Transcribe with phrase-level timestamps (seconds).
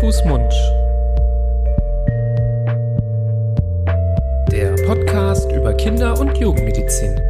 [0.00, 0.52] Fuß, Mund.
[4.50, 7.20] Der Podcast über Kinder- und Jugendmedizin.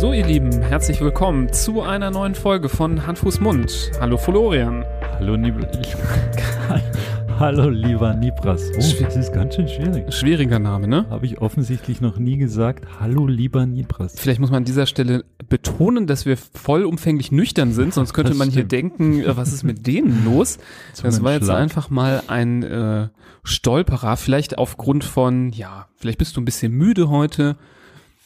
[0.00, 3.90] So, ihr Lieben, herzlich willkommen zu einer neuen Folge von Hand, Mund.
[4.00, 4.84] Hallo, Florian.
[5.18, 5.68] Hallo, Nibel.
[7.38, 8.68] Hallo, lieber Nibras.
[8.74, 10.12] Oh, das ist ganz schön schwierig.
[10.12, 11.06] Schwieriger Name, ne?
[11.08, 12.84] Habe ich offensichtlich noch nie gesagt.
[12.98, 14.18] Hallo, lieber Nibras.
[14.18, 18.50] Vielleicht muss man an dieser Stelle betonen, dass wir vollumfänglich nüchtern sind, sonst könnte man
[18.50, 20.58] hier denken, äh, was ist mit denen los?
[21.02, 23.08] Das war jetzt einfach mal ein äh,
[23.44, 27.56] Stolperer, vielleicht aufgrund von, ja, vielleicht bist du ein bisschen müde heute.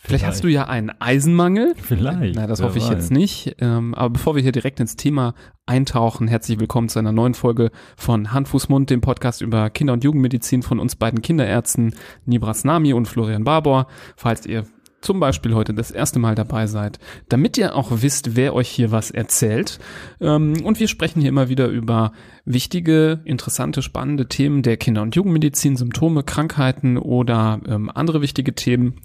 [0.05, 1.75] Vielleicht, hast du ja einen Eisenmangel.
[1.77, 2.35] Vielleicht.
[2.35, 2.91] Na, das hoffe ich weiß.
[2.91, 3.55] jetzt nicht.
[3.61, 5.33] Ähm, aber bevor wir hier direkt ins Thema
[5.65, 9.93] eintauchen, herzlich willkommen zu einer neuen Folge von Hand, Fuß, Mund, dem Podcast über Kinder-
[9.93, 11.95] und Jugendmedizin von uns beiden Kinderärzten
[12.27, 13.87] Nibras Nami und Florian Barbour.
[14.17, 14.67] Falls ihr
[15.03, 18.91] zum Beispiel heute das erste Mal dabei seid, damit ihr auch wisst, wer euch hier
[18.91, 19.79] was erzählt.
[20.21, 22.11] Ähm, und wir sprechen hier immer wieder über
[22.45, 28.97] wichtige, interessante, spannende Themen der Kinder- und Jugendmedizin, Symptome, Krankheiten oder ähm, andere wichtige Themen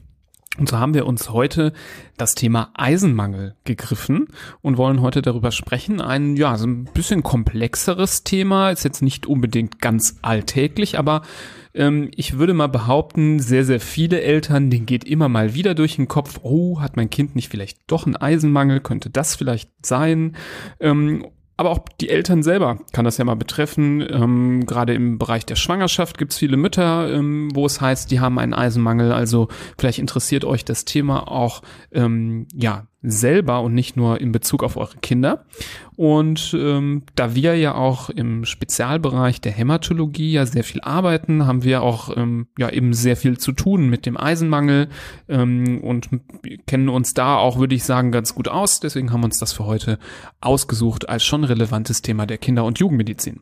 [0.58, 1.74] und so haben wir uns heute
[2.18, 4.28] das Thema Eisenmangel gegriffen
[4.62, 6.02] und wollen heute darüber sprechen.
[6.02, 11.22] Ein, ja, so ein bisschen komplexeres Thema, ist jetzt nicht unbedingt ganz alltäglich, aber
[11.74, 15.98] ähm, ich würde mal behaupten, sehr, sehr viele Eltern, denen geht immer mal wieder durch
[15.98, 20.36] den Kopf, oh, hat mein Kind nicht vielleicht doch einen Eisenmangel, könnte das vielleicht sein?
[20.80, 21.26] Ähm,
[21.58, 24.06] aber auch die Eltern selber kann das ja mal betreffen.
[24.10, 28.20] Ähm, Gerade im Bereich der Schwangerschaft gibt es viele Mütter, ähm, wo es heißt, die
[28.20, 29.12] haben einen Eisenmangel.
[29.12, 29.48] Also
[29.78, 34.78] vielleicht interessiert euch das Thema auch ähm, ja selber und nicht nur in Bezug auf
[34.78, 35.46] eure Kinder.
[35.96, 41.64] Und ähm, da wir ja auch im Spezialbereich der Hämatologie ja sehr viel arbeiten, haben
[41.64, 44.90] wir auch ähm, ja eben sehr viel zu tun mit dem Eisenmangel
[45.28, 46.10] ähm, und
[46.68, 48.80] kennen uns da auch, würde ich sagen, ganz gut aus.
[48.80, 49.98] Deswegen haben wir uns das für heute
[50.40, 53.42] ausgesucht als schon relevantes Thema der Kinder- und Jugendmedizin.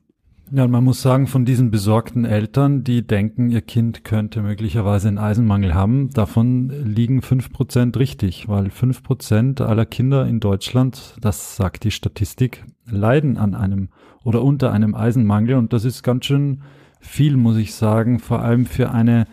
[0.51, 5.17] Ja, man muss sagen, von diesen besorgten Eltern, die denken, ihr Kind könnte möglicherweise einen
[5.17, 11.55] Eisenmangel haben, davon liegen fünf Prozent richtig, weil fünf Prozent aller Kinder in Deutschland, das
[11.55, 13.89] sagt die Statistik, leiden an einem
[14.23, 15.55] oder unter einem Eisenmangel.
[15.55, 16.61] Und das ist ganz schön
[16.99, 19.25] viel, muss ich sagen, vor allem für eine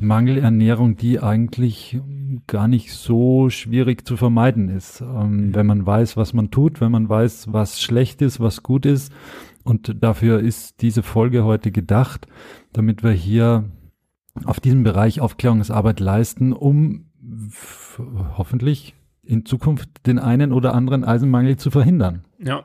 [0.00, 2.00] Mangelernährung, die eigentlich
[2.46, 5.00] gar nicht so schwierig zu vermeiden ist.
[5.00, 8.86] Ähm, wenn man weiß, was man tut, wenn man weiß, was schlecht ist, was gut
[8.86, 9.12] ist
[9.64, 12.28] und dafür ist diese Folge heute gedacht,
[12.72, 13.64] damit wir hier
[14.44, 17.06] auf diesem Bereich Aufklärungsarbeit leisten, um
[18.36, 22.24] hoffentlich in Zukunft den einen oder anderen Eisenmangel zu verhindern.
[22.38, 22.64] Ja.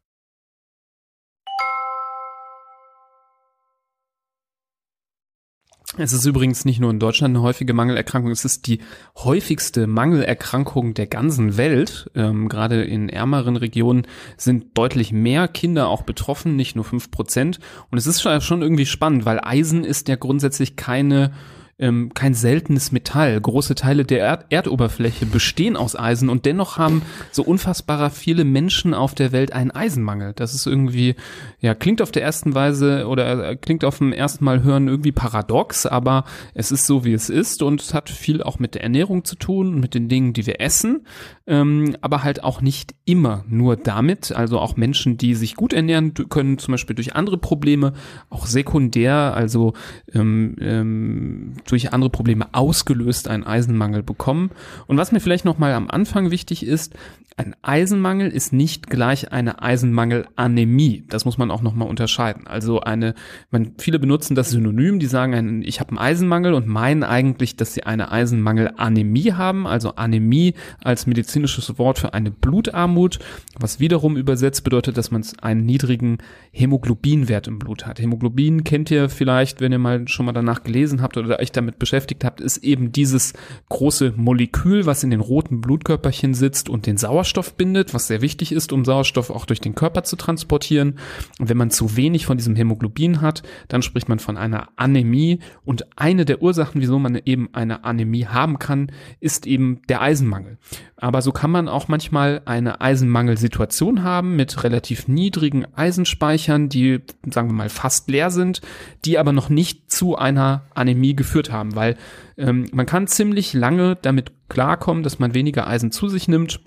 [5.97, 8.79] Es ist übrigens nicht nur in Deutschland eine häufige Mangelerkrankung, es ist die
[9.17, 12.09] häufigste Mangelerkrankung der ganzen Welt.
[12.15, 14.07] Ähm, gerade in ärmeren Regionen
[14.37, 17.59] sind deutlich mehr Kinder auch betroffen, nicht nur fünf Prozent.
[17.89, 21.33] Und es ist schon irgendwie spannend, weil Eisen ist ja grundsätzlich keine
[21.79, 23.39] ähm, kein seltenes Metall.
[23.39, 27.01] Große Teile der Erd Erdoberfläche bestehen aus Eisen und dennoch haben
[27.31, 30.33] so unfassbarer viele Menschen auf der Welt einen Eisenmangel.
[30.33, 31.15] Das ist irgendwie,
[31.59, 35.11] ja, klingt auf der ersten Weise oder äh, klingt auf dem ersten Mal hören irgendwie
[35.11, 38.83] paradox, aber es ist so, wie es ist und es hat viel auch mit der
[38.83, 41.05] Ernährung zu tun, mit den Dingen, die wir essen,
[41.47, 44.31] ähm, aber halt auch nicht immer nur damit.
[44.31, 47.93] Also auch Menschen, die sich gut ernähren, können zum Beispiel durch andere Probleme,
[48.29, 49.73] auch sekundär, also
[50.13, 54.51] ähm, ähm, durch andere Probleme ausgelöst einen Eisenmangel bekommen.
[54.87, 56.93] Und was mir vielleicht noch mal am Anfang wichtig ist,
[57.37, 61.05] ein Eisenmangel ist nicht gleich eine Eisenmangelanämie.
[61.07, 62.45] Das muss man auch nochmal unterscheiden.
[62.45, 63.15] Also eine,
[63.51, 67.73] man, viele benutzen das Synonym, die sagen, ich habe einen Eisenmangel und meinen eigentlich, dass
[67.73, 69.65] sie eine Eisenmangelanämie haben.
[69.65, 73.19] Also Anämie als medizinisches Wort für eine Blutarmut,
[73.57, 76.17] was wiederum übersetzt bedeutet, dass man einen niedrigen
[76.51, 77.99] Hämoglobinwert im Blut hat.
[77.99, 81.79] Hämoglobin kennt ihr vielleicht, wenn ihr mal schon mal danach gelesen habt oder euch damit
[81.79, 83.33] beschäftigt habt, ist eben dieses
[83.69, 88.51] große Molekül, was in den roten Blutkörperchen sitzt und den Sauerstoff bindet, was sehr wichtig
[88.51, 90.97] ist, um Sauerstoff auch durch den Körper zu transportieren.
[91.37, 95.37] Und wenn man zu wenig von diesem Hämoglobin hat, dann spricht man von einer Anämie.
[95.63, 100.57] Und eine der Ursachen, wieso man eben eine Anämie haben kann, ist eben der Eisenmangel.
[100.97, 107.49] Aber so kann man auch manchmal eine Eisenmangelsituation haben mit relativ niedrigen Eisenspeichern, die, sagen
[107.49, 108.61] wir mal, fast leer sind,
[109.05, 111.97] die aber noch nicht zu einer Anämie geführt haben, weil
[112.37, 116.61] ähm, man kann ziemlich lange damit klarkommen, dass man weniger Eisen zu sich nimmt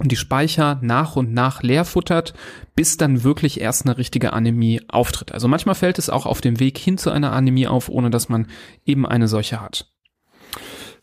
[0.00, 2.34] und die Speicher nach und nach leer futtert,
[2.74, 5.32] bis dann wirklich erst eine richtige Anämie auftritt.
[5.32, 8.28] Also manchmal fällt es auch auf dem Weg hin zu einer Anämie auf, ohne dass
[8.28, 8.46] man
[8.84, 9.92] eben eine solche hat.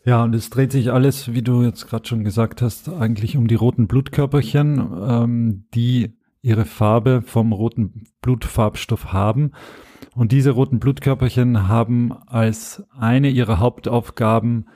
[0.04, 3.46] Ja, und es dreht sich alles, wie du jetzt gerade schon gesagt hast, eigentlich um
[3.46, 9.52] die roten Blutkörperchen, ähm, die ihre Farbe vom roten Blutfarbstoff haben.
[10.14, 14.68] Und diese roten Blutkörperchen haben als eine ihrer Hauptaufgaben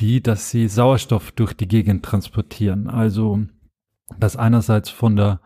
[0.00, 2.88] die, dass sie Sauerstoff durch die Gegend transportieren.
[2.88, 3.40] Also,
[4.18, 5.40] dass einerseits von der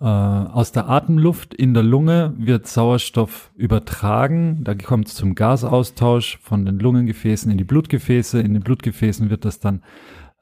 [0.00, 4.64] äh, aus der Atemluft in der Lunge wird Sauerstoff übertragen.
[4.64, 8.40] Da kommt es zum Gasaustausch von den Lungengefäßen in die Blutgefäße.
[8.40, 9.82] In den Blutgefäßen wird das dann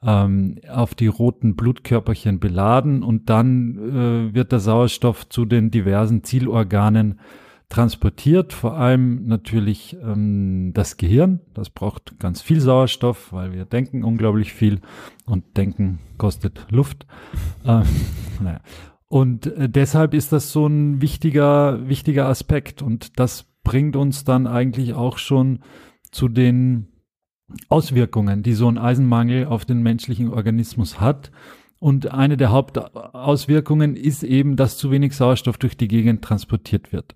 [0.03, 6.23] ähm, auf die roten Blutkörperchen beladen und dann äh, wird der Sauerstoff zu den diversen
[6.23, 7.19] Zielorganen
[7.71, 11.39] transportiert, vor allem natürlich ähm, das Gehirn.
[11.53, 14.81] Das braucht ganz viel Sauerstoff, weil wir denken unglaublich viel
[15.25, 17.07] und denken kostet Luft.
[17.63, 17.83] Ähm,
[18.41, 18.59] naja.
[19.07, 22.81] Und äh, deshalb ist das so ein wichtiger, wichtiger Aspekt.
[22.81, 25.59] Und das bringt uns dann eigentlich auch schon
[26.11, 26.87] zu den
[27.69, 31.31] Auswirkungen, die so ein Eisenmangel auf den menschlichen Organismus hat.
[31.79, 37.15] Und eine der Hauptauswirkungen ist eben, dass zu wenig Sauerstoff durch die Gegend transportiert wird.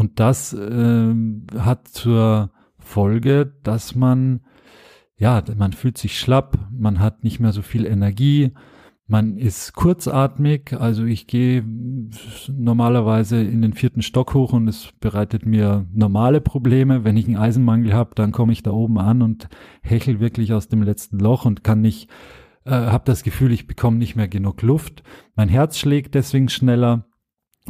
[0.00, 1.14] Und das äh,
[1.58, 4.40] hat zur Folge, dass man,
[5.18, 8.52] ja, man fühlt sich schlapp, man hat nicht mehr so viel Energie,
[9.08, 11.62] man ist kurzatmig, also ich gehe
[12.48, 17.04] normalerweise in den vierten Stock hoch und es bereitet mir normale Probleme.
[17.04, 19.50] Wenn ich einen Eisenmangel habe, dann komme ich da oben an und
[19.82, 22.08] hechel wirklich aus dem letzten Loch und kann nicht,
[22.64, 25.02] äh, habe das Gefühl, ich bekomme nicht mehr genug Luft.
[25.34, 27.04] Mein Herz schlägt deswegen schneller,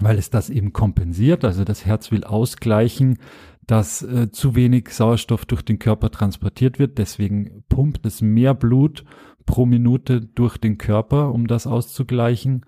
[0.00, 1.44] weil es das eben kompensiert.
[1.44, 3.19] Also das Herz will ausgleichen,
[3.67, 6.99] dass äh, zu wenig Sauerstoff durch den Körper transportiert wird.
[6.99, 9.05] Deswegen pumpt es mehr Blut
[9.47, 12.67] pro Minute durch den Körper, um das auszugleichen.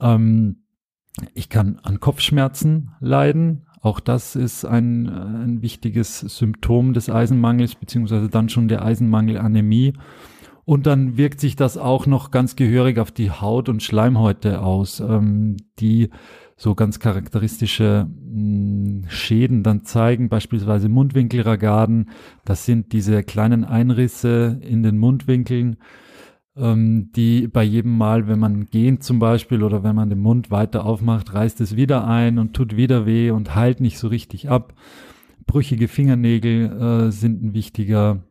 [0.00, 0.56] Ähm,
[1.34, 3.66] ich kann an Kopfschmerzen leiden.
[3.80, 9.94] Auch das ist ein, ein wichtiges Symptom des Eisenmangels, beziehungsweise dann schon der Eisenmangelanämie.
[10.64, 15.00] Und dann wirkt sich das auch noch ganz gehörig auf die Haut und Schleimhäute aus,
[15.00, 16.10] ähm, die
[16.58, 22.10] so ganz charakteristische hm, Schäden dann zeigen, beispielsweise Mundwinkelragaden.
[22.44, 25.76] Das sind diese kleinen Einrisse in den Mundwinkeln,
[26.56, 30.50] ähm, die bei jedem Mal, wenn man gehen zum Beispiel oder wenn man den Mund
[30.50, 34.50] weiter aufmacht, reißt es wieder ein und tut wieder weh und heilt nicht so richtig
[34.50, 34.74] ab.
[35.46, 38.24] Brüchige Fingernägel äh, sind ein wichtiger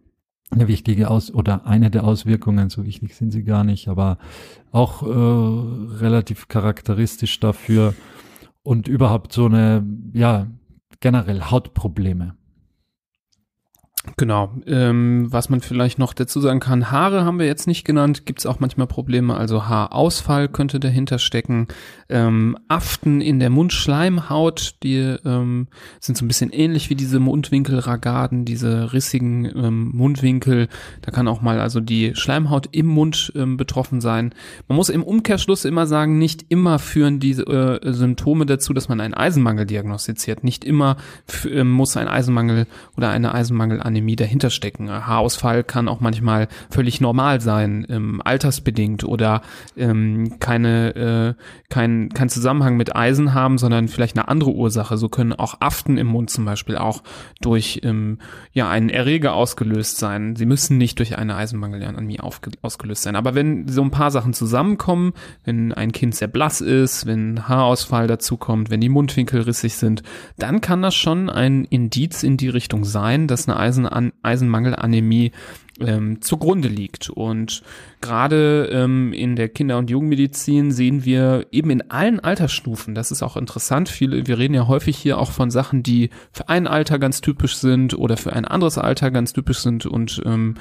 [0.50, 4.18] eine wichtige Aus oder eine der Auswirkungen, so wichtig sind sie gar nicht, aber
[4.72, 7.94] auch äh, relativ charakteristisch dafür
[8.68, 10.48] und überhaupt so eine, ja,
[11.00, 12.36] generell Hautprobleme.
[14.16, 14.52] Genau.
[14.66, 18.40] Ähm, was man vielleicht noch dazu sagen kann, Haare haben wir jetzt nicht genannt, gibt
[18.40, 21.68] es auch manchmal Probleme, also Haarausfall könnte dahinter stecken.
[22.10, 25.68] Ähm, Aften in der Mundschleimhaut, die ähm,
[26.00, 30.70] sind so ein bisschen ähnlich wie diese Mundwinkelragaden, diese rissigen ähm, Mundwinkel.
[31.02, 34.34] Da kann auch mal also die Schleimhaut im Mund ähm, betroffen sein.
[34.68, 39.02] Man muss im Umkehrschluss immer sagen, nicht immer führen diese äh, Symptome dazu, dass man
[39.02, 40.44] einen Eisenmangel diagnostiziert.
[40.44, 40.98] Nicht immer
[41.50, 44.90] äh, muss ein Eisenmangel oder eine Eisenmangel an Anämie dahinter stecken.
[44.92, 49.42] Haarausfall kann auch manchmal völlig normal sein, ähm, altersbedingt oder
[49.76, 54.98] ähm, keine, äh, kein, kein Zusammenhang mit Eisen haben, sondern vielleicht eine andere Ursache.
[54.98, 57.02] So können auch Aften im Mund zum Beispiel auch
[57.42, 58.20] durch ähm,
[58.54, 60.36] ja, einen Erreger ausgelöst sein.
[60.36, 62.20] Sie müssen nicht durch eine Eisenmangelanämie
[62.62, 63.16] ausgelöst sein.
[63.16, 65.14] Aber wenn so ein paar Sachen zusammenkommen,
[65.44, 70.04] wenn ein Kind sehr blass ist, wenn Haarausfall dazukommt, wenn die Mundwinkel rissig sind,
[70.38, 73.77] dann kann das schon ein Indiz in die Richtung sein, dass eine Eisen
[74.24, 75.32] Eisenmangelanämie
[75.80, 77.10] ähm, zugrunde liegt.
[77.10, 77.62] Und
[78.02, 83.24] gerade ähm, in der Kinder- und Jugendmedizin sehen wir eben in allen Altersstufen, das ist
[83.24, 87.00] auch interessant, viele, wir reden ja häufig hier auch von Sachen, die für ein Alter
[87.00, 90.56] ganz typisch sind oder für ein anderes Alter ganz typisch sind und ähm,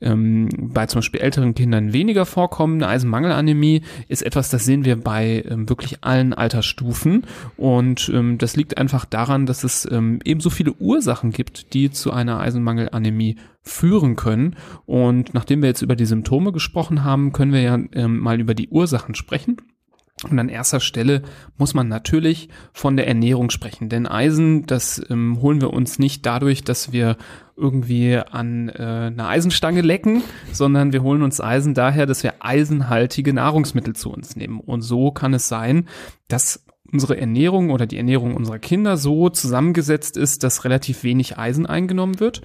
[0.00, 2.82] ähm, bei zum Beispiel älteren Kindern weniger vorkommen.
[2.82, 7.24] Eine Eisenmangelanämie ist etwas, das sehen wir bei ähm, wirklich allen Altersstufen
[7.56, 11.90] und ähm, das liegt einfach daran, dass es ähm, eben so viele Ursachen gibt, die
[11.90, 14.56] zu einer Eisenmangelanämie führen können.
[14.86, 18.54] Und nachdem wir jetzt über die Symptome gesprochen haben, können wir ja ähm, mal über
[18.54, 19.58] die Ursachen sprechen.
[20.28, 21.22] Und an erster Stelle
[21.56, 26.26] muss man natürlich von der Ernährung sprechen, denn Eisen, das ähm, holen wir uns nicht
[26.26, 27.16] dadurch, dass wir
[27.56, 33.32] irgendwie an äh, einer Eisenstange lecken, sondern wir holen uns Eisen daher, dass wir eisenhaltige
[33.32, 34.60] Nahrungsmittel zu uns nehmen.
[34.60, 35.88] Und so kann es sein,
[36.28, 41.64] dass unsere Ernährung oder die Ernährung unserer Kinder so zusammengesetzt ist, dass relativ wenig Eisen
[41.64, 42.42] eingenommen wird.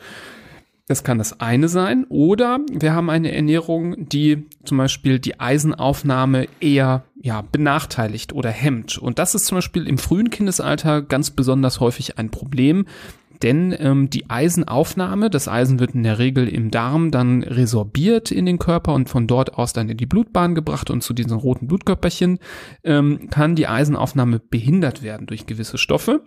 [0.87, 2.05] Das kann das eine sein.
[2.09, 8.99] Oder wir haben eine Ernährung, die zum Beispiel die Eisenaufnahme eher ja, benachteiligt oder hemmt.
[8.99, 12.85] Und das ist zum Beispiel im frühen Kindesalter ganz besonders häufig ein Problem.
[13.41, 18.45] Denn ähm, die Eisenaufnahme, das Eisen wird in der Regel im Darm dann resorbiert in
[18.45, 21.67] den Körper und von dort aus dann in die Blutbahn gebracht und zu diesen roten
[21.67, 22.39] Blutkörperchen
[22.83, 26.21] ähm, kann die Eisenaufnahme behindert werden durch gewisse Stoffe.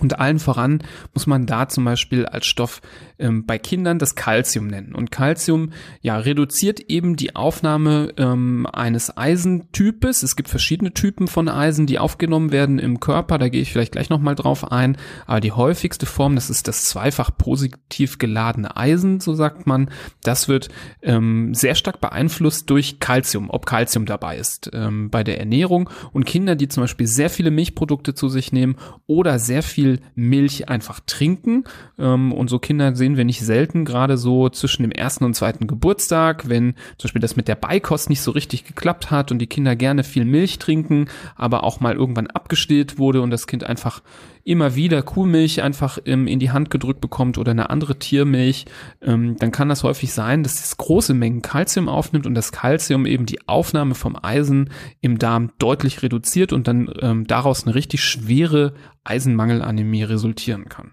[0.00, 2.80] Und allen voran muss man da zum Beispiel als Stoff
[3.18, 4.94] ähm, bei Kindern das Calcium nennen.
[4.94, 10.22] Und Calcium ja reduziert eben die Aufnahme ähm, eines Eisentypes.
[10.22, 13.36] Es gibt verschiedene Typen von Eisen, die aufgenommen werden im Körper.
[13.36, 14.96] Da gehe ich vielleicht gleich nochmal drauf ein.
[15.26, 19.90] Aber die häufigste Form, das ist das zweifach positiv geladene Eisen, so sagt man.
[20.22, 20.70] Das wird
[21.02, 25.90] ähm, sehr stark beeinflusst durch Calcium, ob Calcium dabei ist ähm, bei der Ernährung.
[26.12, 30.68] Und Kinder, die zum Beispiel sehr viele Milchprodukte zu sich nehmen oder sehr viel Milch
[30.68, 31.64] einfach trinken.
[31.98, 35.66] Ähm, und so Kinder sehen wir nicht selten, gerade so zwischen dem ersten und zweiten
[35.66, 39.46] Geburtstag, wenn zum Beispiel das mit der Beikost nicht so richtig geklappt hat und die
[39.46, 44.02] Kinder gerne viel Milch trinken, aber auch mal irgendwann abgestillt wurde und das Kind einfach
[44.44, 48.64] immer wieder Kuhmilch einfach ähm, in die Hand gedrückt bekommt oder eine andere Tiermilch,
[49.00, 53.06] ähm, dann kann das häufig sein, dass es große Mengen Kalzium aufnimmt und das Kalzium
[53.06, 58.02] eben die Aufnahme vom Eisen im Darm deutlich reduziert und dann ähm, daraus eine richtig
[58.02, 60.92] schwere Eisenmangelanämie resultieren kann.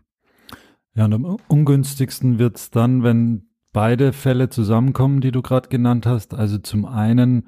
[0.96, 6.06] Ja, und am ungünstigsten wird es dann, wenn beide Fälle zusammenkommen, die du gerade genannt
[6.06, 6.34] hast.
[6.34, 7.48] Also zum einen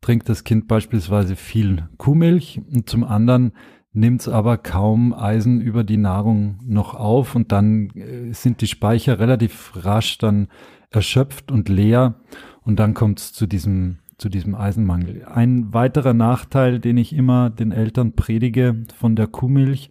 [0.00, 3.52] trinkt das Kind beispielsweise viel Kuhmilch und zum anderen
[3.92, 8.66] nimmt es aber kaum Eisen über die Nahrung noch auf und dann äh, sind die
[8.66, 10.48] Speicher relativ rasch dann
[10.90, 12.20] erschöpft und leer
[12.62, 15.24] und dann kommt es zu diesem zu diesem Eisenmangel.
[15.24, 19.90] Ein weiterer Nachteil, den ich immer den Eltern predige von der Kuhmilch,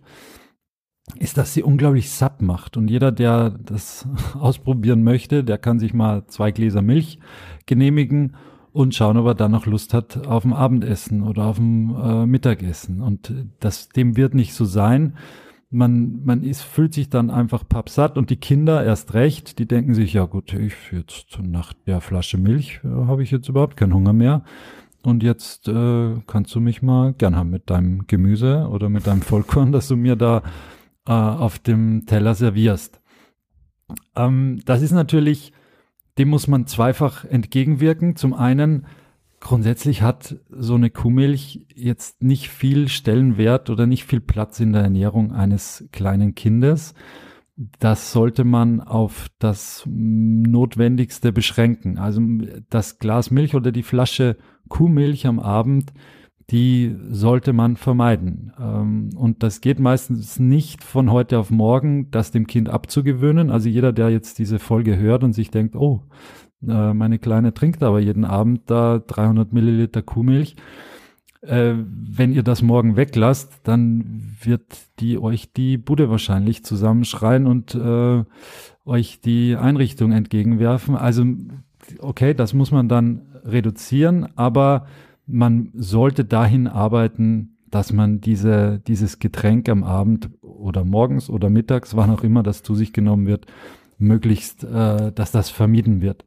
[1.16, 2.76] ist, dass sie unglaublich satt macht.
[2.76, 4.08] Und jeder, der das
[4.40, 7.20] ausprobieren möchte, der kann sich mal zwei Gläser Milch
[7.66, 8.36] genehmigen
[8.74, 12.26] und schauen, ob er dann noch Lust hat auf ein Abendessen oder auf ein äh,
[12.26, 13.02] Mittagessen.
[13.02, 15.16] Und das, dem wird nicht so sein.
[15.70, 19.94] Man, man ist, fühlt sich dann einfach pappsatt und die Kinder erst recht, die denken
[19.94, 23.94] sich, ja gut, ich jetzt nach der Flasche Milch äh, habe ich jetzt überhaupt keinen
[23.94, 24.44] Hunger mehr.
[25.04, 29.22] Und jetzt äh, kannst du mich mal gern haben mit deinem Gemüse oder mit deinem
[29.22, 30.42] Vollkorn, das du mir da
[31.06, 33.02] äh, auf dem Teller servierst.
[34.16, 35.54] Ähm, das ist natürlich
[36.18, 38.16] dem muss man zweifach entgegenwirken.
[38.16, 38.86] Zum einen,
[39.40, 44.84] grundsätzlich hat so eine Kuhmilch jetzt nicht viel Stellenwert oder nicht viel Platz in der
[44.84, 46.94] Ernährung eines kleinen Kindes.
[47.80, 51.98] Das sollte man auf das Notwendigste beschränken.
[51.98, 52.22] Also
[52.70, 54.38] das Glas Milch oder die Flasche
[54.70, 55.92] Kuhmilch am Abend
[56.50, 58.54] die sollte man vermeiden.
[58.60, 63.50] Ähm, und das geht meistens nicht von heute auf morgen, das dem Kind abzugewöhnen.
[63.52, 66.04] Also jeder, der jetzt diese Folge hört und sich denkt, oh,
[66.66, 70.56] äh, meine Kleine trinkt aber jeden Abend da 300 Milliliter Kuhmilch.
[71.42, 77.76] Äh, wenn ihr das morgen weglasst, dann wird die euch die Bude wahrscheinlich zusammenschreien und
[77.76, 78.24] äh,
[78.86, 80.96] euch die Einrichtung entgegenwerfen.
[80.96, 81.26] Also
[82.00, 84.88] okay, das muss man dann reduzieren, aber
[85.26, 91.96] man sollte dahin arbeiten, dass man diese, dieses Getränk am Abend oder morgens oder mittags,
[91.96, 93.46] wann auch immer das zu sich genommen wird,
[93.98, 96.24] möglichst, äh, dass das vermieden wird.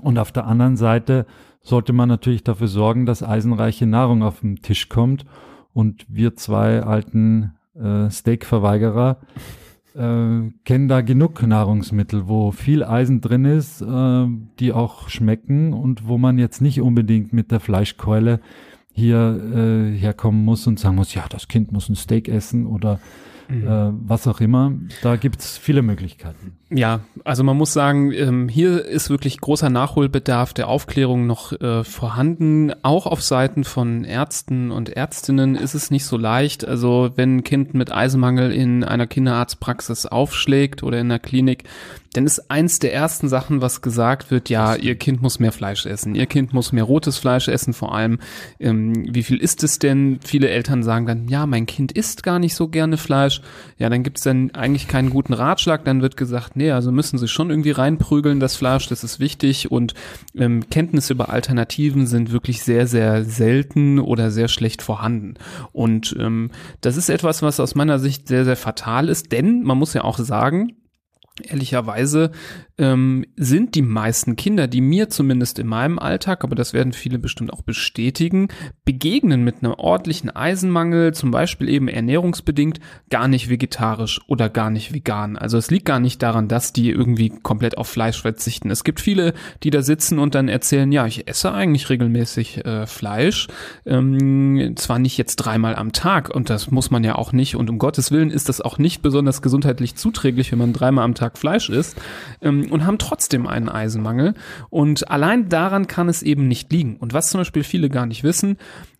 [0.00, 1.26] Und auf der anderen Seite
[1.62, 5.24] sollte man natürlich dafür sorgen, dass eisenreiche Nahrung auf den Tisch kommt.
[5.72, 9.18] Und wir zwei alten äh, Steakverweigerer
[9.94, 14.26] äh, kennen da genug Nahrungsmittel, wo viel Eisen drin ist, äh,
[14.58, 18.40] die auch schmecken und wo man jetzt nicht unbedingt mit der Fleischkeule
[18.92, 22.98] hier äh, herkommen muss und sagen muss, ja, das Kind muss ein Steak essen oder
[23.48, 23.66] mhm.
[23.66, 24.72] äh, was auch immer.
[25.02, 26.56] Da gibt's viele Möglichkeiten.
[26.70, 31.82] Ja, also man muss sagen, ähm, hier ist wirklich großer Nachholbedarf der Aufklärung noch äh,
[31.82, 32.72] vorhanden.
[32.82, 36.66] Auch auf Seiten von Ärzten und Ärztinnen ist es nicht so leicht.
[36.66, 41.64] Also wenn ein Kind mit Eisenmangel in einer Kinderarztpraxis aufschlägt oder in der Klinik,
[42.18, 45.86] dann ist eins der ersten Sachen, was gesagt wird, ja, ihr Kind muss mehr Fleisch
[45.86, 48.18] essen, ihr Kind muss mehr rotes Fleisch essen, vor allem,
[48.58, 50.18] ähm, wie viel ist es denn?
[50.24, 53.40] Viele Eltern sagen dann, ja, mein Kind isst gar nicht so gerne Fleisch.
[53.78, 57.28] Ja, dann gibt's dann eigentlich keinen guten Ratschlag, dann wird gesagt, nee, also müssen sie
[57.28, 59.94] schon irgendwie reinprügeln, das Fleisch, das ist wichtig und
[60.36, 65.34] ähm, Kenntnisse über Alternativen sind wirklich sehr, sehr selten oder sehr schlecht vorhanden.
[65.70, 69.78] Und ähm, das ist etwas, was aus meiner Sicht sehr, sehr fatal ist, denn man
[69.78, 70.72] muss ja auch sagen,
[71.40, 72.30] ehrlicherweise
[72.78, 77.18] ähm, sind die meisten Kinder, die mir zumindest in meinem Alltag, aber das werden viele
[77.18, 78.48] bestimmt auch bestätigen,
[78.84, 82.78] begegnen mit einem ordentlichen Eisenmangel, zum Beispiel eben ernährungsbedingt,
[83.10, 85.36] gar nicht vegetarisch oder gar nicht vegan.
[85.36, 88.70] Also es liegt gar nicht daran, dass die irgendwie komplett auf Fleisch verzichten.
[88.70, 92.86] Es gibt viele, die da sitzen und dann erzählen, ja, ich esse eigentlich regelmäßig äh,
[92.86, 93.48] Fleisch,
[93.86, 97.68] ähm, zwar nicht jetzt dreimal am Tag und das muss man ja auch nicht und
[97.70, 101.27] um Gottes Willen ist das auch nicht besonders gesundheitlich zuträglich, wenn man dreimal am Tag
[101.36, 101.96] Fleisch isst.
[102.40, 104.34] Ähm, und haben trotzdem einen Eisenmangel.
[104.70, 106.96] Und allein daran kann es eben nicht liegen.
[106.96, 108.56] Und was zum Beispiel viele gar nicht wissen,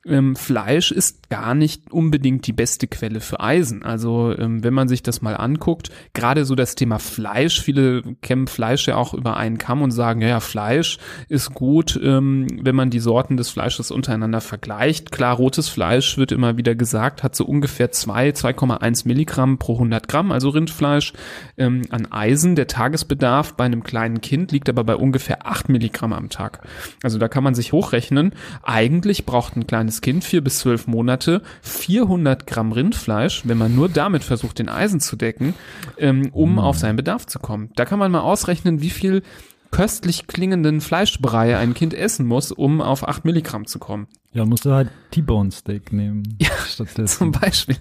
[0.06, 3.82] ähm, Fleisch ist gar nicht unbedingt die beste Quelle für Eisen.
[3.82, 8.47] Also ähm, wenn man sich das mal anguckt, gerade so das Thema Fleisch, viele kämmen
[8.47, 12.90] Fleisch ja auch über einen Kamm und sagen, ja, Fleisch ist gut, ähm, wenn man
[12.90, 15.12] die Sorten des Fleisches untereinander vergleicht.
[15.12, 20.08] Klar, rotes Fleisch wird immer wieder gesagt, hat so ungefähr 2, 2,1 Milligramm pro 100
[20.08, 21.12] Gramm, also Rindfleisch
[21.58, 22.56] ähm, an Eisen.
[22.56, 26.66] Der Tagesbedarf bei einem kleinen Kind liegt aber bei ungefähr 8 Milligramm am Tag.
[27.02, 28.32] Also da kann man sich hochrechnen.
[28.62, 31.17] Eigentlich braucht ein kleines Kind, vier bis zwölf Monate,
[31.62, 35.54] 400 Gramm Rindfleisch, wenn man nur damit versucht, den Eisen zu decken,
[35.98, 36.58] ähm, um mhm.
[36.58, 37.70] auf seinen Bedarf zu kommen.
[37.76, 39.22] Da kann man mal ausrechnen, wie viel
[39.70, 44.06] köstlich klingenden Fleischbrei ein Kind essen muss, um auf 8 Milligramm zu kommen.
[44.32, 46.22] Ja, musst du halt T-Bone Steak nehmen.
[46.40, 47.76] Ja, zum Beispiel.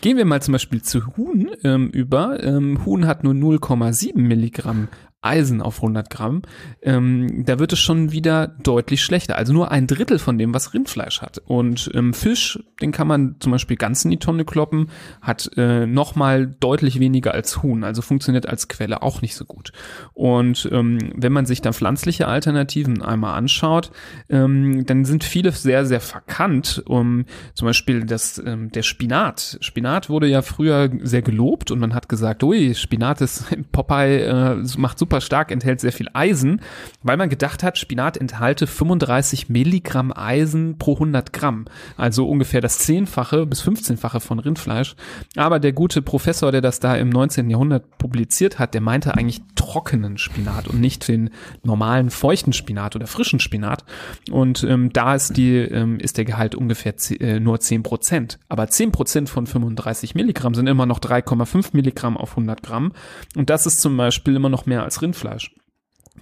[0.00, 2.42] Gehen wir mal zum Beispiel zu Huhn ähm, über.
[2.42, 4.88] Ähm, Huhn hat nur 0,7 Milligramm
[5.20, 6.42] Eisen auf 100 Gramm,
[6.80, 9.36] ähm, da wird es schon wieder deutlich schlechter.
[9.36, 11.38] Also nur ein Drittel von dem, was Rindfleisch hat.
[11.44, 15.86] Und ähm, Fisch, den kann man zum Beispiel ganz in die Tonne kloppen, hat äh,
[15.86, 17.82] nochmal deutlich weniger als Huhn.
[17.82, 19.72] Also funktioniert als Quelle auch nicht so gut.
[20.14, 23.90] Und ähm, wenn man sich dann pflanzliche Alternativen einmal anschaut,
[24.28, 26.84] ähm, dann sind viele sehr, sehr verkannt.
[26.86, 29.58] Um, zum Beispiel das, ähm, der Spinat.
[29.62, 34.64] Spinat wurde ja früher sehr gelobt und man hat gesagt, ui, Spinat ist Popeye, äh,
[34.76, 36.60] macht super super stark, enthält sehr viel Eisen,
[37.02, 41.64] weil man gedacht hat, Spinat enthalte 35 Milligramm Eisen pro 100 Gramm.
[41.96, 44.96] Also ungefähr das Zehnfache bis 15-fache von Rindfleisch.
[45.34, 47.48] Aber der gute Professor, der das da im 19.
[47.48, 51.30] Jahrhundert publiziert hat, der meinte eigentlich trockenen Spinat und nicht den
[51.62, 53.84] normalen feuchten Spinat oder frischen Spinat.
[54.30, 58.38] Und ähm, da ist die, ähm, ist der Gehalt ungefähr äh, nur 10 Prozent.
[58.50, 62.92] Aber 10 Prozent von 35 Milligramm sind immer noch 3,5 Milligramm auf 100 Gramm.
[63.36, 65.54] Und das ist zum Beispiel immer noch mehr als Rindfleisch.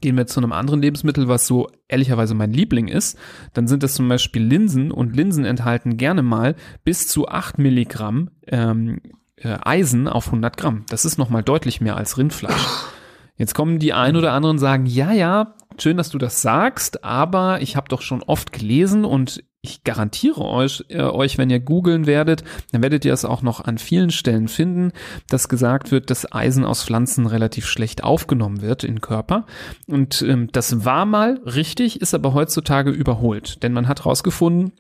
[0.01, 3.19] Gehen wir zu einem anderen Lebensmittel, was so ehrlicherweise mein Liebling ist,
[3.55, 8.31] dann sind das zum Beispiel Linsen und Linsen enthalten gerne mal bis zu 8 Milligramm
[8.47, 9.01] ähm,
[9.37, 10.85] äh, Eisen auf 100 Gramm.
[10.89, 12.67] Das ist nochmal deutlich mehr als Rindfleisch.
[13.37, 17.61] Jetzt kommen die ein oder anderen sagen, ja, ja, schön, dass du das sagst, aber
[17.61, 22.07] ich habe doch schon oft gelesen und ich garantiere euch, äh, euch, wenn ihr googeln
[22.07, 24.93] werdet, dann werdet ihr es auch noch an vielen Stellen finden,
[25.29, 29.47] dass gesagt wird, dass Eisen aus Pflanzen relativ schlecht aufgenommen wird in Körper.
[29.87, 33.63] Und ähm, das war mal richtig, ist aber heutzutage überholt.
[33.63, 34.73] Denn man hat herausgefunden,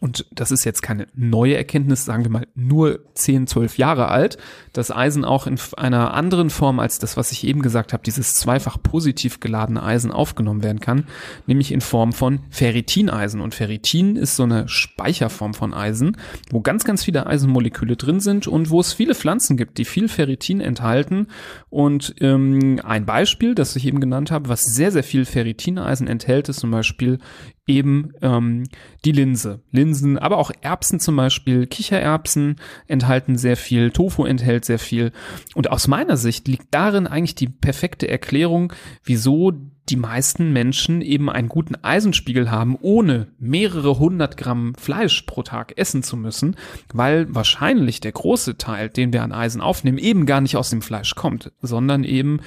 [0.00, 4.36] und das ist jetzt keine neue Erkenntnis, sagen wir mal nur 10, 12 Jahre alt,
[4.72, 8.34] dass Eisen auch in einer anderen Form als das, was ich eben gesagt habe, dieses
[8.34, 11.06] zweifach positiv geladene Eisen aufgenommen werden kann,
[11.46, 13.40] nämlich in Form von Ferritineisen.
[13.40, 16.16] Und Ferritin ist so eine Speicherform von Eisen,
[16.50, 20.08] wo ganz, ganz viele Eisenmoleküle drin sind und wo es viele Pflanzen gibt, die viel
[20.08, 21.28] Ferritin enthalten.
[21.70, 26.48] Und ähm, ein Beispiel, das ich eben genannt habe, was sehr, sehr viel Ferritineisen enthält,
[26.48, 27.20] ist zum Beispiel
[27.66, 28.64] eben ähm,
[29.04, 29.60] die Linse.
[29.72, 35.12] Linsen, aber auch Erbsen zum Beispiel, Kichererbsen enthalten sehr viel, Tofu enthält sehr viel.
[35.54, 39.52] Und aus meiner Sicht liegt darin eigentlich die perfekte Erklärung, wieso
[39.88, 45.74] die meisten Menschen eben einen guten Eisenspiegel haben, ohne mehrere hundert Gramm Fleisch pro Tag
[45.76, 46.56] essen zu müssen,
[46.92, 50.82] weil wahrscheinlich der große Teil, den wir an Eisen aufnehmen, eben gar nicht aus dem
[50.82, 52.40] Fleisch kommt, sondern eben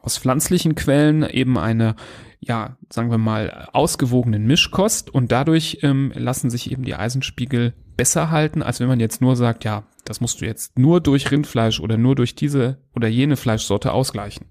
[0.00, 1.96] aus pflanzlichen Quellen, eben eine
[2.40, 8.30] ja, sagen wir mal, ausgewogenen Mischkost und dadurch ähm, lassen sich eben die Eisenspiegel besser
[8.30, 11.80] halten, als wenn man jetzt nur sagt, ja, das musst du jetzt nur durch Rindfleisch
[11.80, 14.46] oder nur durch diese oder jene Fleischsorte ausgleichen.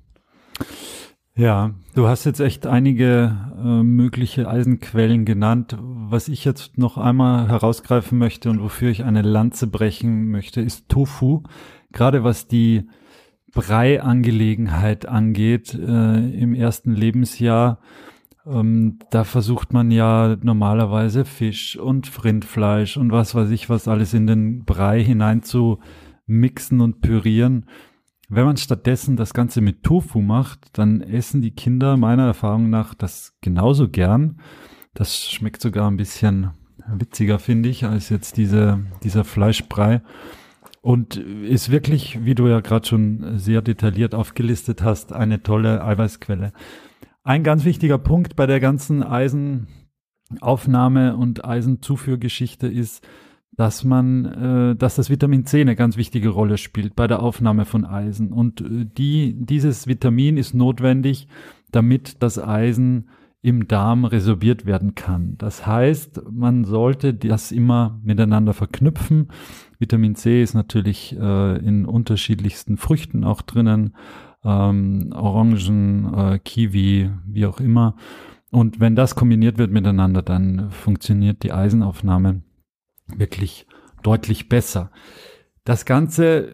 [1.38, 5.78] Ja, du hast jetzt echt einige äh, mögliche Eisenquellen genannt.
[5.82, 10.88] Was ich jetzt noch einmal herausgreifen möchte und wofür ich eine Lanze brechen möchte, ist
[10.88, 11.43] Tofu.
[11.91, 12.88] Gerade was die
[13.56, 17.80] Brei-Angelegenheit angeht äh, im ersten Lebensjahr,
[18.46, 24.13] ähm, da versucht man ja normalerweise Fisch und Rindfleisch und was weiß ich was alles
[24.13, 25.80] in den Brei hinein zu
[26.28, 27.65] mixen und pürieren.
[28.30, 32.94] Wenn man stattdessen das Ganze mit Tofu macht, dann essen die Kinder meiner Erfahrung nach
[32.94, 34.39] das genauso gern.
[34.94, 36.52] Das schmeckt sogar ein bisschen
[36.88, 40.02] witziger, finde ich, als jetzt diese, dieser Fleischbrei.
[40.86, 46.54] Und ist wirklich, wie du ja gerade schon sehr detailliert aufgelistet hast, eine tolle Eiweißquelle.
[47.24, 53.04] Ein ganz wichtiger Punkt bei der ganzen Eisenaufnahme und Eisenzuführgeschichte ist,
[53.58, 57.65] dass man, äh, dass das Vitamin C eine ganz wichtige Rolle spielt bei der Aufnahme
[57.65, 58.32] von Eisen.
[58.32, 61.28] Und äh, die, dieses Vitamin ist notwendig,
[61.71, 63.10] damit das Eisen
[63.41, 65.34] im Darm resorbiert werden kann.
[65.39, 69.30] Das heißt, man sollte das immer miteinander verknüpfen.
[69.80, 73.96] Vitamin C ist natürlich äh, in unterschiedlichsten Früchten auch drinnen,
[74.44, 77.96] ähm, Orangen, äh, Kiwi, wie auch immer.
[78.52, 82.42] Und wenn das kombiniert wird miteinander, dann funktioniert die Eisenaufnahme
[83.08, 83.68] wirklich
[84.04, 84.92] deutlich besser.
[85.64, 86.54] Das Ganze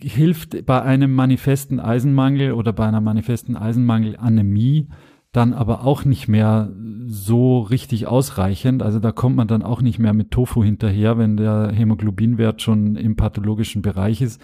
[0.00, 4.88] hilft bei einem manifesten Eisenmangel oder bei einer manifesten Eisenmangelanämie
[5.32, 6.72] dann aber auch nicht mehr
[7.06, 8.82] so richtig ausreichend.
[8.82, 12.96] Also da kommt man dann auch nicht mehr mit Tofu hinterher, wenn der Hämoglobinwert schon
[12.96, 14.40] im pathologischen Bereich ist.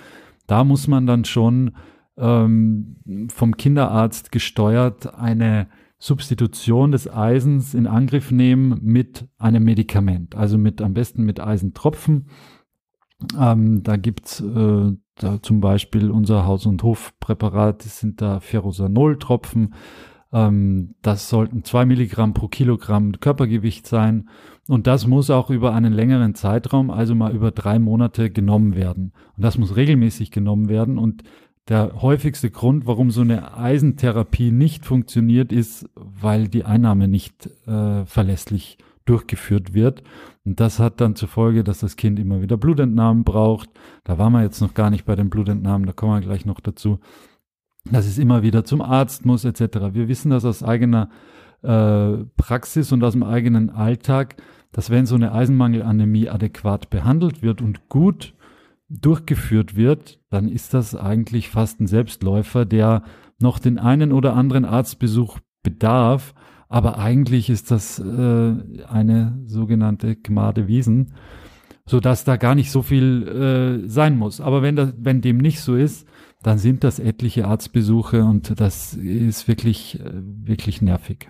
[0.47, 1.73] Da muss man dann schon
[2.17, 2.97] ähm,
[3.33, 5.69] vom Kinderarzt gesteuert eine
[5.99, 12.29] Substitution des Eisens in Angriff nehmen mit einem Medikament, also mit am besten mit Eisentropfen.
[13.39, 19.75] Ähm, da gibt's äh, da zum Beispiel unser Haus- und Hofpräparat, das sind da Ferrosanol-Tropfen.
[20.37, 24.29] Ähm, das sollten zwei Milligramm pro Kilogramm Körpergewicht sein.
[24.69, 29.13] Und das muss auch über einen längeren Zeitraum, also mal über drei Monate genommen werden.
[29.37, 30.99] Und das muss regelmäßig genommen werden.
[30.99, 31.23] Und
[31.69, 38.05] der häufigste Grund, warum so eine Eisentherapie nicht funktioniert, ist, weil die Einnahme nicht äh,
[38.05, 40.03] verlässlich durchgeführt wird.
[40.45, 43.71] Und das hat dann zur Folge, dass das Kind immer wieder Blutentnahmen braucht.
[44.05, 46.61] Da waren wir jetzt noch gar nicht bei den Blutentnahmen, da kommen wir gleich noch
[46.61, 46.99] dazu.
[47.91, 49.93] Dass es immer wieder zum Arzt muss, etc.
[49.93, 51.09] Wir wissen das aus eigener
[51.63, 54.37] äh, Praxis und aus dem eigenen Alltag,
[54.73, 58.35] dass wenn so eine Eisenmangelanämie adäquat behandelt wird und gut
[58.89, 63.03] durchgeführt wird, dann ist das eigentlich fast ein Selbstläufer, der
[63.41, 66.35] noch den einen oder anderen Arztbesuch bedarf,
[66.69, 68.03] aber eigentlich ist das äh,
[68.89, 71.13] eine sogenannte Gmade Wiesen,
[71.85, 74.41] so dass da gar nicht so viel äh, sein muss.
[74.41, 76.07] Aber wenn das, wenn dem nicht so ist,
[76.43, 81.29] dann sind das etliche Arztbesuche und das ist wirklich, äh, wirklich nervig.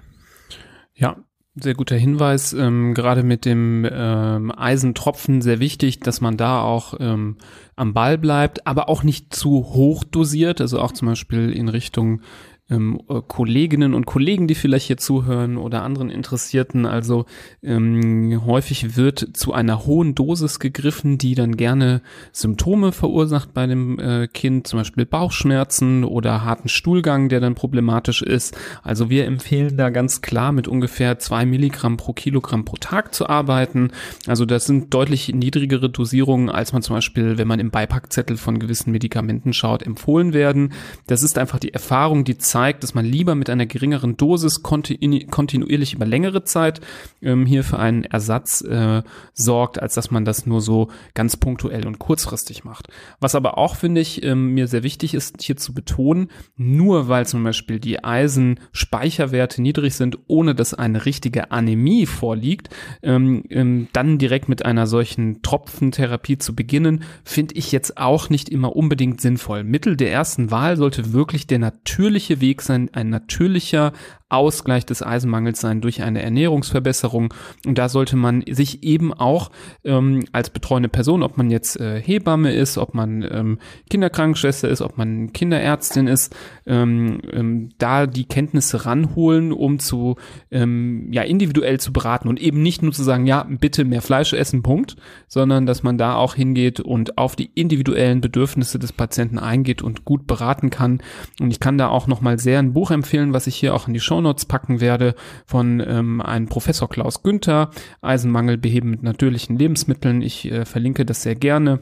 [0.94, 1.16] Ja,
[1.58, 6.94] sehr guter Hinweis, ähm, gerade mit dem ähm, Eisentropfen sehr wichtig, dass man da auch
[7.00, 7.36] ähm,
[7.76, 12.20] am Ball bleibt, aber auch nicht zu hoch dosiert, also auch zum Beispiel in Richtung
[12.68, 16.86] ähm, äh, Kolleginnen und Kollegen, die vielleicht hier zuhören oder anderen Interessierten.
[16.86, 17.26] Also
[17.62, 22.02] ähm, häufig wird zu einer hohen Dosis gegriffen, die dann gerne
[22.32, 28.22] Symptome verursacht bei dem äh, Kind, zum Beispiel Bauchschmerzen oder harten Stuhlgang, der dann problematisch
[28.22, 28.56] ist.
[28.82, 33.28] Also wir empfehlen da ganz klar mit ungefähr zwei Milligramm pro Kilogramm pro Tag zu
[33.28, 33.90] arbeiten.
[34.26, 38.58] Also das sind deutlich niedrigere Dosierungen, als man zum Beispiel, wenn man im Beipackzettel von
[38.58, 40.72] gewissen Medikamenten schaut, empfohlen werden.
[41.06, 45.20] Das ist einfach die Erfahrung, die zeigt, dass man lieber mit einer geringeren Dosis kontinu
[45.30, 46.80] kontinuierlich über längere Zeit
[47.20, 49.02] ähm, hier für einen Ersatz äh,
[49.34, 52.88] sorgt, als dass man das nur so ganz punktuell und kurzfristig macht.
[53.20, 57.26] Was aber auch, finde ich, ähm, mir sehr wichtig ist, hier zu betonen, nur weil
[57.26, 62.70] zum Beispiel die Eisenspeicherwerte niedrig sind, ohne dass eine richtige Anämie vorliegt,
[63.02, 68.48] ähm, ähm, dann direkt mit einer solchen Tropfentherapie zu beginnen, finde ich jetzt auch nicht
[68.48, 69.62] immer unbedingt sinnvoll.
[69.62, 73.92] Mittel der ersten Wahl sollte wirklich der natürliche Weg Weg sein, ein natürlicher
[74.28, 77.32] Ausgleich des Eisenmangels sein durch eine Ernährungsverbesserung.
[77.64, 79.50] Und da sollte man sich eben auch
[79.84, 83.58] ähm, als betreuende Person, ob man jetzt äh, Hebamme ist, ob man ähm,
[83.88, 86.34] Kinderkrankenschwester ist, ob man Kinderärztin ist,
[86.66, 90.16] ähm, ähm, da die Kenntnisse ranholen, um zu
[90.50, 94.32] ähm, ja individuell zu beraten und eben nicht nur zu sagen, ja bitte mehr Fleisch
[94.32, 94.96] essen, Punkt,
[95.28, 100.04] sondern dass man da auch hingeht und auf die individuellen Bedürfnisse des Patienten eingeht und
[100.04, 101.00] gut beraten kann.
[101.40, 103.86] Und ich kann da auch noch mal sehr ein Buch empfehlen, was ich hier auch
[103.86, 105.14] in die Show Shownotes packen werde,
[105.46, 107.70] von ähm, einem Professor Klaus Günther,
[108.02, 110.22] Eisenmangel beheben mit natürlichen Lebensmitteln.
[110.22, 111.80] Ich äh, verlinke das sehr gerne.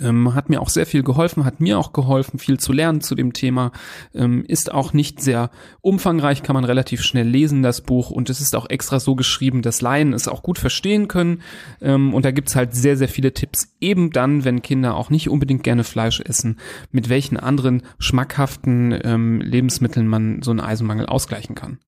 [0.00, 3.14] Ähm, hat mir auch sehr viel geholfen, hat mir auch geholfen, viel zu lernen zu
[3.14, 3.70] dem Thema.
[4.14, 8.10] Ähm, ist auch nicht sehr umfangreich, kann man relativ schnell lesen, das Buch.
[8.10, 11.42] Und es ist auch extra so geschrieben, dass Laien es auch gut verstehen können.
[11.80, 15.30] Ähm, und da gibt's halt sehr, sehr viele Tipps, eben dann, wenn Kinder auch nicht
[15.30, 16.58] unbedingt gerne Fleisch essen,
[16.90, 21.78] mit welchen anderen schmackhaften ähm, Lebensmitteln man so einen Eisenmangel ausgleichen kann.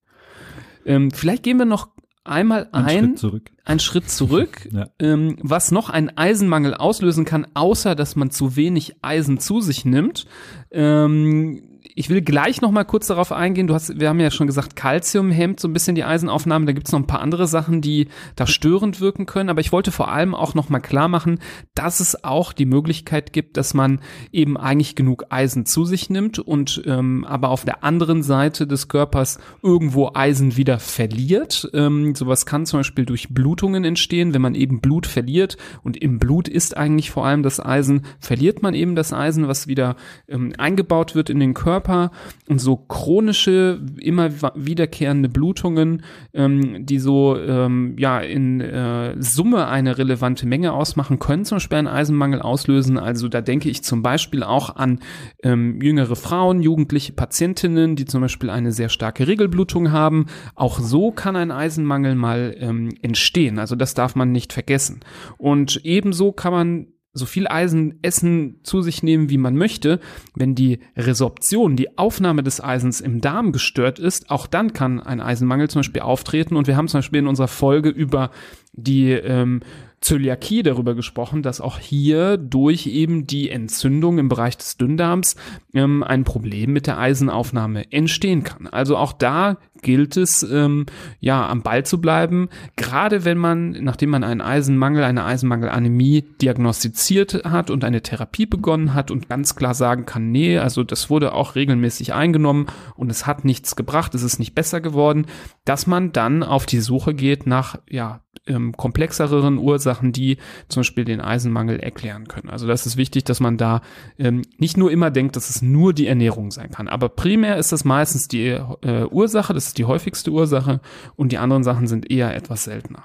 [0.86, 1.88] Ähm, vielleicht gehen wir noch
[2.28, 4.88] einmal ein, ein Schritt zurück, ein Schritt zurück ja.
[4.98, 9.84] ähm, was noch einen Eisenmangel auslösen kann, außer dass man zu wenig Eisen zu sich
[9.84, 10.26] nimmt.
[10.70, 13.66] Ähm, ich will gleich noch mal kurz darauf eingehen.
[13.66, 16.64] Du hast, wir haben ja schon gesagt, Calcium hemmt so ein bisschen die Eisenaufnahme.
[16.64, 18.06] Da gibt's noch ein paar andere Sachen, die
[18.36, 19.48] da störend wirken können.
[19.48, 21.40] Aber ich wollte vor allem auch noch mal klar machen,
[21.74, 26.38] dass es auch die Möglichkeit gibt, dass man eben eigentlich genug Eisen zu sich nimmt
[26.38, 31.68] und ähm, aber auf der anderen Seite des Körpers irgendwo Eisen wieder verliert.
[31.74, 36.20] Ähm, sowas kann zum Beispiel durch Blutungen entstehen, wenn man eben Blut verliert und im
[36.20, 39.96] Blut ist eigentlich vor allem das Eisen, verliert man eben das Eisen, was wieder
[40.28, 42.10] ähm, eingebaut wird in den Körper Körper
[42.48, 46.02] und so chronische, immer wiederkehrende Blutungen,
[46.34, 51.78] ähm, die so ähm, ja in äh, Summe eine relevante Menge ausmachen, können zum Beispiel
[51.78, 52.98] einen Eisenmangel auslösen.
[52.98, 55.00] Also da denke ich zum Beispiel auch an
[55.42, 60.26] ähm, jüngere Frauen, jugendliche Patientinnen, die zum Beispiel eine sehr starke Regelblutung haben.
[60.54, 63.58] Auch so kann ein Eisenmangel mal ähm, entstehen.
[63.58, 65.00] Also das darf man nicht vergessen.
[65.38, 70.00] Und ebenso kann man so viel Eisen essen zu sich nehmen, wie man möchte.
[70.34, 75.20] Wenn die Resorption, die Aufnahme des Eisens im Darm gestört ist, auch dann kann ein
[75.20, 76.56] Eisenmangel zum Beispiel auftreten.
[76.56, 78.30] Und wir haben zum Beispiel in unserer Folge über
[78.72, 79.60] die ähm,
[80.00, 85.34] Zöliakie darüber gesprochen, dass auch hier durch eben die Entzündung im Bereich des Dünndarms
[85.74, 88.68] ähm, ein Problem mit der Eisenaufnahme entstehen kann.
[88.68, 90.86] Also auch da gilt es, ähm,
[91.20, 97.44] ja, am Ball zu bleiben, gerade wenn man, nachdem man einen Eisenmangel, eine Eisenmangelanämie diagnostiziert
[97.44, 101.32] hat und eine Therapie begonnen hat und ganz klar sagen kann, nee, also das wurde
[101.32, 105.26] auch regelmäßig eingenommen und es hat nichts gebracht, es ist nicht besser geworden,
[105.64, 111.04] dass man dann auf die Suche geht nach, ja, ähm, komplexeren Ursachen, die zum Beispiel
[111.04, 112.50] den Eisenmangel erklären können.
[112.50, 113.80] Also das ist wichtig, dass man da
[114.18, 116.88] ähm, nicht nur immer denkt, dass es nur die Ernährung sein kann.
[116.88, 120.80] Aber primär ist das meistens die äh, Ursache, das ist die häufigste Ursache
[121.16, 123.04] und die anderen Sachen sind eher etwas seltener.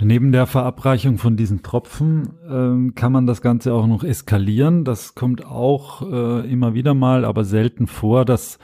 [0.00, 4.84] Neben der Verabreichung von diesen Tropfen ähm, kann man das Ganze auch noch eskalieren.
[4.84, 8.60] Das kommt auch äh, immer wieder mal, aber selten vor, dass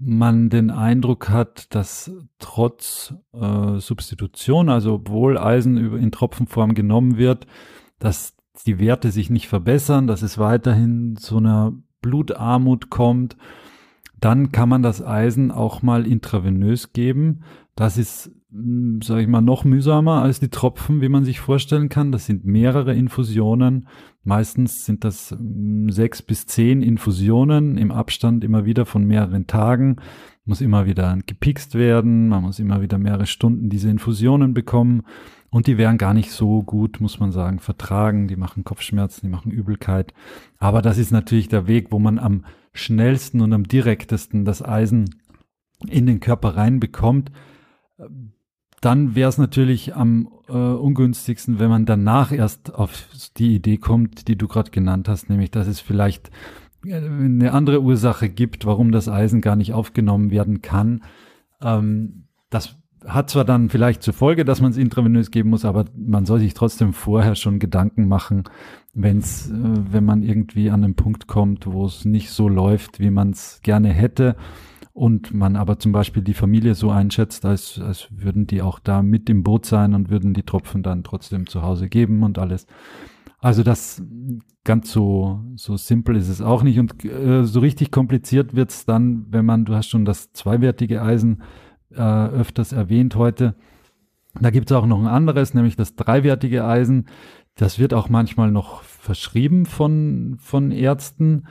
[0.00, 7.46] man den Eindruck hat, dass trotz äh, Substitution, also obwohl Eisen in Tropfenform genommen wird,
[7.98, 8.34] dass
[8.66, 13.36] die Werte sich nicht verbessern, dass es weiterhin zu einer Blutarmut kommt,
[14.18, 17.42] dann kann man das Eisen auch mal intravenös geben.
[17.74, 21.90] Das ist, hm, sage ich mal, noch mühsamer als die Tropfen, wie man sich vorstellen
[21.90, 22.10] kann.
[22.10, 23.86] Das sind mehrere Infusionen.
[24.22, 29.96] Meistens sind das hm, sechs bis zehn Infusionen im Abstand immer wieder von mehreren Tagen.
[30.44, 32.28] Muss immer wieder gepikst werden.
[32.28, 35.02] Man muss immer wieder mehrere Stunden diese Infusionen bekommen.
[35.48, 38.28] Und die wären gar nicht so gut, muss man sagen, vertragen.
[38.28, 40.14] Die machen Kopfschmerzen, die machen Übelkeit.
[40.58, 45.16] Aber das ist natürlich der Weg, wo man am schnellsten und am direktesten das Eisen
[45.88, 47.32] in den Körper reinbekommt.
[48.80, 54.28] Dann wäre es natürlich am äh, ungünstigsten, wenn man danach erst auf die Idee kommt,
[54.28, 56.30] die du gerade genannt hast, nämlich dass es vielleicht
[56.84, 61.02] äh, eine andere Ursache gibt, warum das Eisen gar nicht aufgenommen werden kann.
[61.62, 65.86] Ähm, das hat zwar dann vielleicht zur Folge, dass man es intravenös geben muss, aber
[65.96, 68.44] man soll sich trotzdem vorher schon Gedanken machen,
[68.92, 73.10] wenn's, äh, wenn man irgendwie an einen Punkt kommt, wo es nicht so läuft, wie
[73.10, 74.36] man es gerne hätte
[75.00, 79.00] und man aber zum Beispiel die Familie so einschätzt, als, als würden die auch da
[79.00, 82.66] mit im Boot sein und würden die Tropfen dann trotzdem zu Hause geben und alles.
[83.38, 84.02] Also das
[84.62, 89.24] ganz so, so simpel ist es auch nicht und äh, so richtig kompliziert wird's dann,
[89.30, 91.44] wenn man, du hast schon das zweiwertige Eisen
[91.92, 93.54] äh, öfters erwähnt heute.
[94.38, 97.06] Da gibt es auch noch ein anderes, nämlich das dreiwertige Eisen.
[97.54, 101.46] Das wird auch manchmal noch verschrieben von, von Ärzten.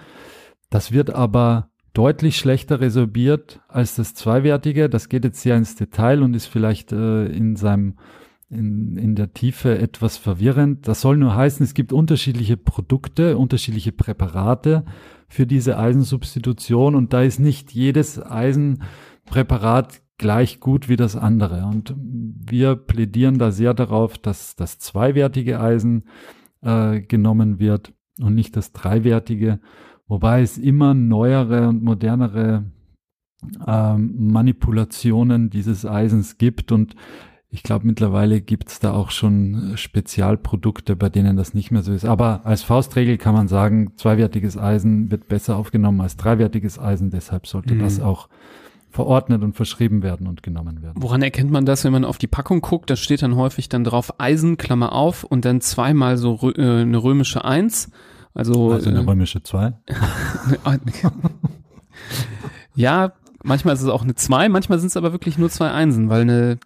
[0.69, 4.89] Das wird aber deutlich schlechter resorbiert als das zweiwertige.
[4.89, 7.95] Das geht jetzt sehr ins Detail und ist vielleicht äh, in seinem
[8.49, 10.87] in, in der Tiefe etwas verwirrend.
[10.87, 14.85] Das soll nur heißen, es gibt unterschiedliche Produkte, unterschiedliche Präparate
[15.27, 21.65] für diese Eisensubstitution und da ist nicht jedes Eisenpräparat gleich gut wie das andere.
[21.65, 26.05] Und wir plädieren da sehr darauf, dass das zweiwertige Eisen
[26.61, 29.59] äh, genommen wird und nicht das dreiwertige,
[30.09, 32.65] wobei es immer neuere und modernere
[33.65, 36.95] ähm, Manipulationen dieses Eisens gibt und
[37.51, 42.05] ich glaube, mittlerweile gibt's da auch schon Spezialprodukte, bei denen das nicht mehr so ist.
[42.05, 47.09] Aber als Faustregel kann man sagen, zweiwertiges Eisen wird besser aufgenommen als dreiwertiges Eisen.
[47.09, 47.79] Deshalb sollte mhm.
[47.79, 48.29] das auch
[48.91, 51.01] verordnet und verschrieben werden und genommen werden.
[51.01, 52.89] Woran erkennt man das, wenn man auf die Packung guckt?
[52.91, 57.01] Da steht dann häufig dann drauf Eisen, Klammer auf und dann zweimal so äh, eine
[57.01, 57.89] römische Eins.
[58.33, 59.73] Also, also eine äh, römische Zwei.
[62.75, 63.11] ja,
[63.43, 66.21] manchmal ist es auch eine zwei, manchmal sind es aber wirklich nur zwei Einsen, weil
[66.21, 66.59] eine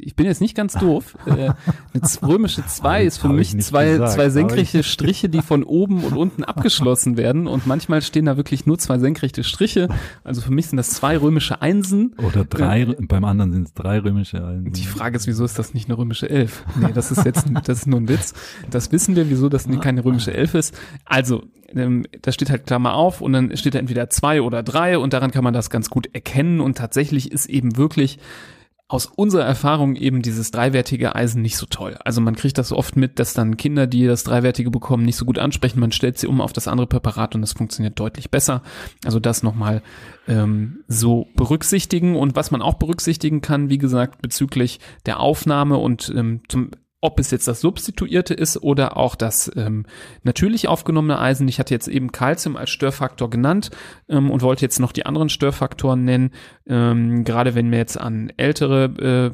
[0.00, 1.16] ich bin jetzt nicht ganz doof.
[1.24, 1.52] Äh,
[1.94, 6.16] eine römische 2 ist für mich zwei, gesagt, zwei senkrechte Striche, die von oben und
[6.16, 7.46] unten abgeschlossen werden.
[7.46, 9.88] Und manchmal stehen da wirklich nur zwei senkrechte Striche.
[10.22, 12.14] Also für mich sind das zwei römische Einsen.
[12.18, 14.72] Oder drei, äh, beim anderen sind es drei römische Einsen.
[14.72, 16.64] Die Frage ist, wieso ist das nicht eine römische 11?
[16.78, 18.34] Nee, das ist jetzt, das ist nur ein Witz.
[18.70, 20.78] Das wissen wir, wieso das keine römische 11 ist.
[21.04, 21.42] Also,
[21.74, 25.12] ähm, da steht halt Klammer auf und dann steht da entweder zwei oder drei und
[25.12, 28.18] daran kann man das ganz gut erkennen und tatsächlich ist eben wirklich
[28.94, 31.96] aus unserer Erfahrung eben dieses dreiwertige Eisen nicht so toll.
[32.04, 35.24] Also man kriegt das oft mit, dass dann Kinder, die das dreiwertige bekommen, nicht so
[35.24, 35.80] gut ansprechen.
[35.80, 38.62] Man stellt sie um auf das andere Präparat und das funktioniert deutlich besser.
[39.04, 39.82] Also das nochmal
[40.28, 42.14] ähm, so berücksichtigen.
[42.14, 46.70] Und was man auch berücksichtigen kann, wie gesagt, bezüglich der Aufnahme und ähm, zum
[47.04, 49.84] ob es jetzt das substituierte ist oder auch das ähm,
[50.22, 51.46] natürlich aufgenommene Eisen.
[51.48, 53.70] Ich hatte jetzt eben Calcium als Störfaktor genannt
[54.08, 56.30] ähm, und wollte jetzt noch die anderen Störfaktoren nennen.
[56.66, 58.84] Ähm, gerade wenn wir jetzt an ältere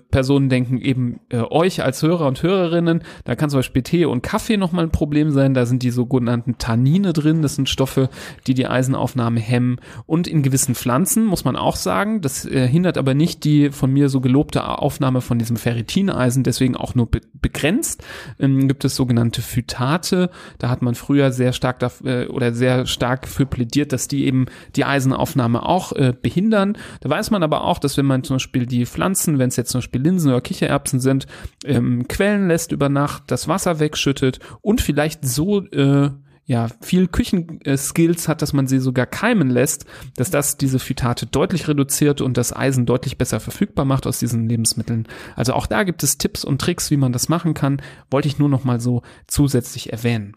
[0.00, 4.04] äh, Personen denken, eben äh, euch als Hörer und Hörerinnen, da kann zum Beispiel Tee
[4.04, 5.54] und Kaffee nochmal ein Problem sein.
[5.54, 7.40] Da sind die sogenannten Tannine drin.
[7.40, 8.11] Das sind Stoffe,
[8.48, 9.76] die die Eisenaufnahme hemmen.
[10.06, 13.92] Und in gewissen Pflanzen muss man auch sagen, das äh, hindert aber nicht die von
[13.92, 17.20] mir so gelobte Aufnahme von diesem Ferritineisen, deswegen auch nur be
[17.61, 18.03] begrenzt.
[18.38, 20.31] Ähm, gibt es sogenannte Phytate.
[20.59, 24.27] Da hat man früher sehr stark dafür, äh, oder sehr stark für plädiert, dass die
[24.27, 24.46] eben
[24.77, 26.77] die Eisenaufnahme auch äh, behindern.
[27.01, 29.70] Da weiß man aber auch, dass wenn man zum Beispiel die Pflanzen, wenn es jetzt
[29.70, 31.27] zum Beispiel Linsen oder Kichererbsen sind,
[31.64, 36.11] ähm, quellen lässt über Nacht, das Wasser wegschüttet und vielleicht so äh,
[36.50, 39.84] ja, viel Küchenskills hat, dass man sie sogar keimen lässt,
[40.16, 44.48] dass das diese Phytate deutlich reduziert und das Eisen deutlich besser verfügbar macht aus diesen
[44.48, 45.06] Lebensmitteln.
[45.36, 47.80] Also auch da gibt es Tipps und Tricks, wie man das machen kann.
[48.10, 50.36] Wollte ich nur noch mal so zusätzlich erwähnen.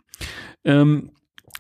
[0.64, 1.10] Ähm,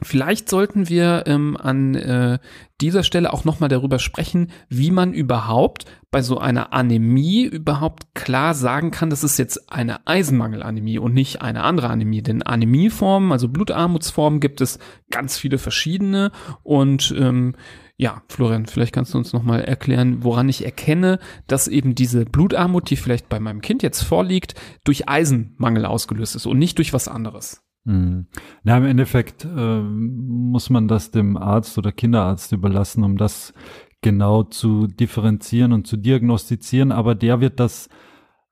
[0.01, 2.39] Vielleicht sollten wir ähm, an äh,
[2.82, 8.56] dieser Stelle auch nochmal darüber sprechen, wie man überhaupt bei so einer Anämie überhaupt klar
[8.56, 12.23] sagen kann, das ist jetzt eine Eisenmangelanämie und nicht eine andere Anämie.
[12.23, 14.79] Denn Anämieformen, also Blutarmutsformen, gibt es
[15.12, 16.32] ganz viele verschiedene
[16.63, 17.56] und ähm,
[17.95, 22.89] ja, Florian, vielleicht kannst du uns nochmal erklären, woran ich erkenne, dass eben diese Blutarmut,
[22.89, 27.08] die vielleicht bei meinem Kind jetzt vorliegt, durch Eisenmangel ausgelöst ist und nicht durch was
[27.08, 27.62] anderes.
[27.86, 28.28] Mhm.
[28.63, 33.54] Na, im Endeffekt äh, muss man das dem Arzt oder Kinderarzt überlassen, um das
[34.02, 36.91] genau zu differenzieren und zu diagnostizieren.
[36.91, 37.89] Aber der wird das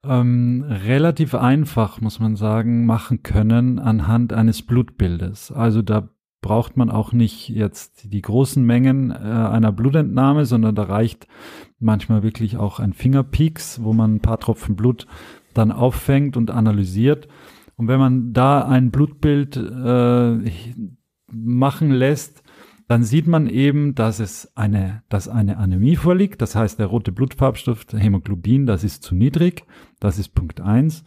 [0.04, 5.52] ähm, relativ einfach, muss man sagen, machen können anhand eines Blutbildes.
[5.52, 6.10] Also da
[6.41, 11.28] braucht man auch nicht jetzt die großen Mengen äh, einer Blutentnahme, sondern da reicht
[11.80, 15.06] manchmal wirklich auch ein Fingerpeaks, wo man ein paar Tropfen Blut
[15.54, 17.28] dann auffängt und analysiert.
[17.82, 20.38] Und wenn man da ein Blutbild äh,
[21.32, 22.44] machen lässt,
[22.88, 26.44] dann sieht man eben, dass es eine, dass eine Anämie vorliegt.
[26.44, 29.63] Das heißt, der rote Blutfarbstoff, Hämoglobin, das ist zu niedrig.
[30.00, 31.04] Das ist Punkt eins.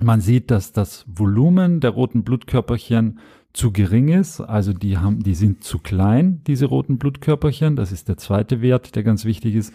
[0.00, 3.18] Man sieht, dass das Volumen der roten Blutkörperchen
[3.52, 4.40] zu gering ist.
[4.40, 7.76] Also die haben, die sind zu klein, diese roten Blutkörperchen.
[7.76, 9.74] Das ist der zweite Wert, der ganz wichtig ist.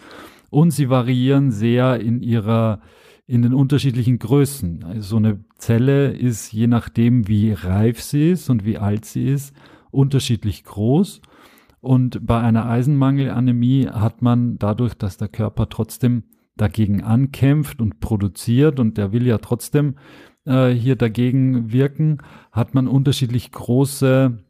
[0.50, 2.80] Und sie variieren sehr in ihrer
[3.28, 4.84] in den unterschiedlichen Größen.
[4.84, 9.28] Also so eine Zelle ist, je nachdem, wie reif sie ist und wie alt sie
[9.28, 9.54] ist,
[9.90, 11.20] unterschiedlich groß.
[11.80, 16.24] Und bei einer Eisenmangelanämie hat man dadurch, dass der Körper trotzdem
[16.56, 19.96] dagegen ankämpft und produziert und der will ja trotzdem
[20.46, 22.18] äh, hier dagegen wirken,
[22.50, 24.42] hat man unterschiedlich große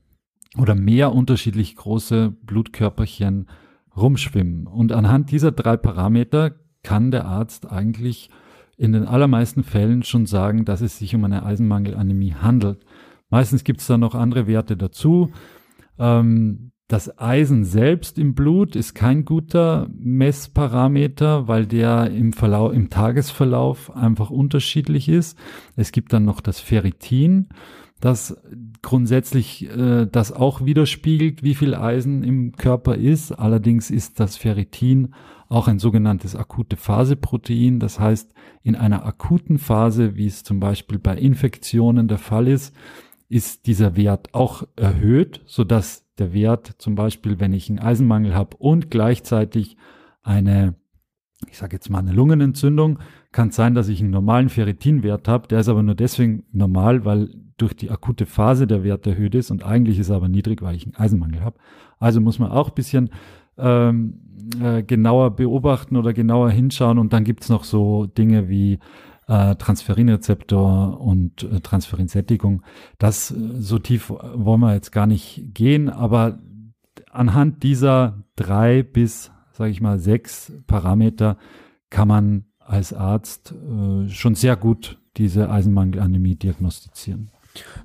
[0.57, 3.49] oder mehr unterschiedlich große Blutkörperchen
[3.97, 4.69] rumschwimmen.
[4.69, 6.53] Und anhand dieser drei Parameter
[6.85, 8.31] kann der Arzt eigentlich
[8.79, 12.87] in den allermeisten Fällen schon sagen, dass es sich um eine Eisenmangelanämie handelt.
[13.29, 15.33] Meistens gibt es da noch andere Werte dazu.
[15.99, 22.89] Ähm, das Eisen selbst im Blut ist kein guter Messparameter, weil der im, Verlauf, im
[22.89, 25.37] Tagesverlauf einfach unterschiedlich ist.
[25.77, 27.49] Es gibt dann noch das Ferritin,
[28.01, 28.41] das
[28.81, 33.33] grundsätzlich äh, das auch widerspiegelt, wie viel Eisen im Körper ist.
[33.33, 35.15] Allerdings ist das Ferritin
[35.49, 37.81] auch ein sogenanntes akute Phaseprotein.
[37.81, 38.33] Das heißt,
[38.63, 42.75] in einer akuten Phase, wie es zum Beispiel bei Infektionen der Fall ist,
[43.29, 48.35] ist dieser Wert auch erhöht, so dass der Wert zum Beispiel, wenn ich einen Eisenmangel
[48.35, 49.77] habe und gleichzeitig
[50.23, 50.75] eine,
[51.49, 52.99] ich sage jetzt mal eine Lungenentzündung,
[53.33, 55.49] kann es sein, dass ich einen normalen Ferritinwert habe.
[55.49, 59.51] Der ist aber nur deswegen normal, weil durch die akute Phase der Wert erhöht ist
[59.51, 61.59] und eigentlich ist er aber niedrig, weil ich einen Eisenmangel habe.
[61.99, 63.11] Also muss man auch bisschen
[63.59, 64.21] ähm,
[64.63, 66.99] äh, genauer beobachten oder genauer hinschauen.
[66.99, 68.79] Und dann gibt's noch so Dinge wie
[69.27, 72.63] äh, Transferinrezeptor und äh, Transferinsättigung.
[72.99, 76.39] Das äh, so tief wollen wir jetzt gar nicht gehen, aber
[77.11, 81.37] anhand dieser drei bis, sage ich mal, sechs Parameter
[81.91, 87.31] kann man als Arzt äh, schon sehr gut diese Eisenmangelanämie diagnostizieren.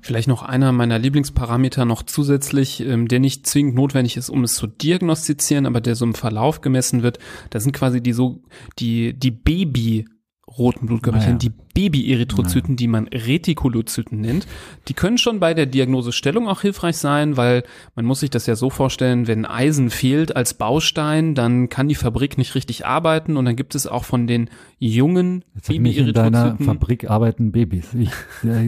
[0.02, 4.54] Vielleicht noch einer meiner Lieblingsparameter noch zusätzlich, ähm, der nicht zwingend notwendig ist, um es
[4.54, 7.18] zu diagnostizieren, aber der so im Verlauf gemessen wird.
[7.50, 8.42] Das sind quasi die so
[8.78, 10.06] die die Baby
[10.46, 11.38] roten Blutkörperchen, naja.
[11.38, 14.46] die Babyerythrozyten, die man Retikulozyten nennt.
[14.88, 17.64] Die können schon bei der Diagnosestellung auch hilfreich sein, weil
[17.96, 21.96] man muss sich das ja so vorstellen, wenn Eisen fehlt als Baustein, dann kann die
[21.96, 24.48] Fabrik nicht richtig arbeiten und dann gibt es auch von den
[24.78, 26.08] jungen Babyerythrozyten.
[26.08, 27.88] In deiner Fabrik arbeiten Babys.
[27.94, 28.10] Ich,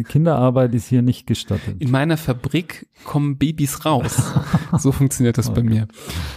[0.08, 1.76] Kinderarbeit ist hier nicht gestattet.
[1.78, 4.32] In meiner Fabrik kommen Babys raus.
[4.78, 5.60] so funktioniert das okay.
[5.60, 5.88] bei mir.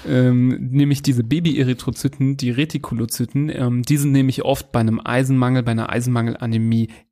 [0.07, 5.71] Ähm, nämlich diese Babyerythrozyten, die Retikulozyten, ähm, die sind nämlich oft bei einem Eisenmangel, bei
[5.71, 6.58] einer Eisenmangelanämie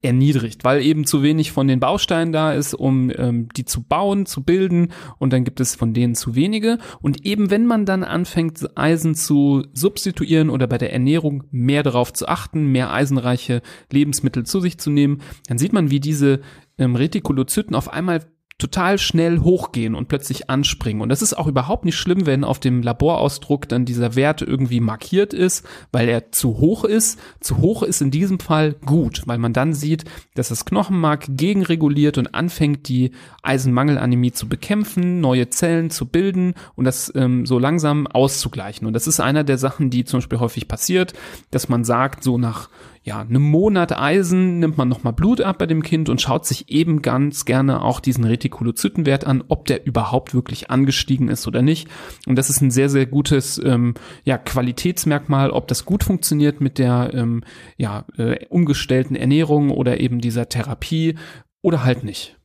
[0.02, 4.26] erniedrigt, weil eben zu wenig von den Bausteinen da ist, um ähm, die zu bauen,
[4.26, 4.90] zu bilden
[5.20, 6.78] und dann gibt es von denen zu wenige.
[7.02, 12.14] Und eben wenn man dann anfängt, Eisen zu substituieren oder bei der Ernährung mehr darauf
[12.14, 16.42] zu achten, mehr eisenreiche Lebensmittel zu sich zu nehmen, dann sieht man, wie diese
[16.78, 18.22] ähm, Retikulozyten auf einmal
[18.58, 21.02] total schnell hochgehen und plötzlich anspringen.
[21.04, 24.80] Und das ist auch überhaupt nicht schlimm, wenn auf dem Laborausdruck dann dieser Wert irgendwie
[24.80, 27.20] markiert ist, weil er zu hoch ist.
[27.40, 32.18] Zu hoch ist in diesem Fall gut, weil man dann sieht, dass das Knochenmark gegenreguliert
[32.18, 33.12] und anfängt, die
[33.44, 38.88] Eisenmangelanämie zu bekämpfen, neue Zellen zu bilden und das ähm, so langsam auszugleichen.
[38.88, 41.14] Und das ist einer der Sachen, die zum Beispiel häufig passiert,
[41.52, 42.70] dass man sagt, so nach
[43.08, 46.68] ja, einem Monat Eisen nimmt man nochmal Blut ab bei dem Kind und schaut sich
[46.68, 51.88] eben ganz gerne auch diesen Retikulozytenwert an, ob der überhaupt wirklich angestiegen ist oder nicht.
[52.26, 53.94] Und das ist ein sehr, sehr gutes ähm,
[54.26, 57.46] ja, Qualitätsmerkmal, ob das gut funktioniert mit der ähm,
[57.78, 61.16] ja, äh, umgestellten Ernährung oder eben dieser Therapie
[61.62, 62.38] oder halt nicht.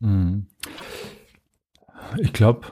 [0.00, 0.46] Mhm.
[2.20, 2.68] Ich glaube,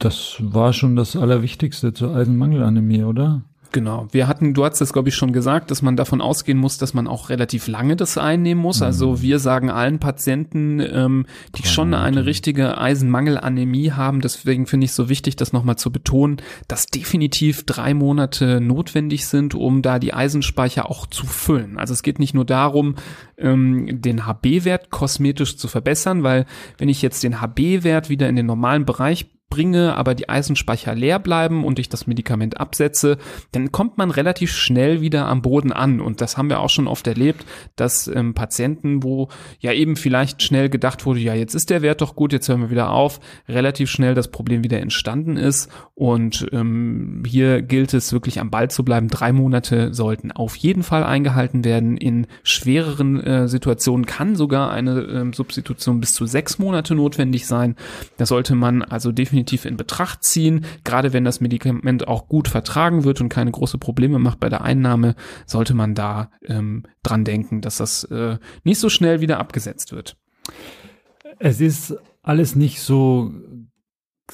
[0.00, 3.44] das war schon das Allerwichtigste zur Eisenmangelanämie, oder?
[3.70, 4.08] Genau.
[4.12, 6.94] Wir hatten, du hast es, glaube ich, schon gesagt, dass man davon ausgehen muss, dass
[6.94, 8.80] man auch relativ lange das einnehmen muss.
[8.80, 9.22] Also mhm.
[9.22, 14.90] wir sagen allen Patienten, ähm, die Drei schon eine richtige Eisenmangelanämie haben, deswegen finde ich
[14.90, 19.98] es so wichtig, das nochmal zu betonen, dass definitiv drei Monate notwendig sind, um da
[19.98, 21.78] die Eisenspeicher auch zu füllen.
[21.78, 22.94] Also es geht nicht nur darum,
[23.36, 26.46] ähm, den HB-Wert kosmetisch zu verbessern, weil
[26.78, 31.18] wenn ich jetzt den HB-Wert wieder in den normalen Bereich bringe, aber die Eisenspeicher leer
[31.18, 33.16] bleiben und ich das Medikament absetze,
[33.52, 36.00] dann kommt man relativ schnell wieder am Boden an.
[36.00, 37.46] Und das haben wir auch schon oft erlebt,
[37.76, 39.28] dass ähm, Patienten, wo
[39.60, 42.60] ja eben vielleicht schnell gedacht wurde, ja, jetzt ist der Wert doch gut, jetzt hören
[42.60, 45.70] wir wieder auf, relativ schnell das Problem wieder entstanden ist.
[45.94, 49.08] Und ähm, hier gilt es wirklich am Ball zu bleiben.
[49.08, 51.96] Drei Monate sollten auf jeden Fall eingehalten werden.
[51.96, 57.76] In schwereren äh, Situationen kann sogar eine ähm, Substitution bis zu sechs Monate notwendig sein.
[58.18, 60.64] Da sollte man also definitiv definitiv in Betracht ziehen.
[60.84, 64.62] Gerade wenn das Medikament auch gut vertragen wird und keine große Probleme macht bei der
[64.62, 65.14] Einnahme,
[65.46, 70.16] sollte man da ähm, dran denken, dass das äh, nicht so schnell wieder abgesetzt wird.
[71.38, 73.32] Es ist alles nicht so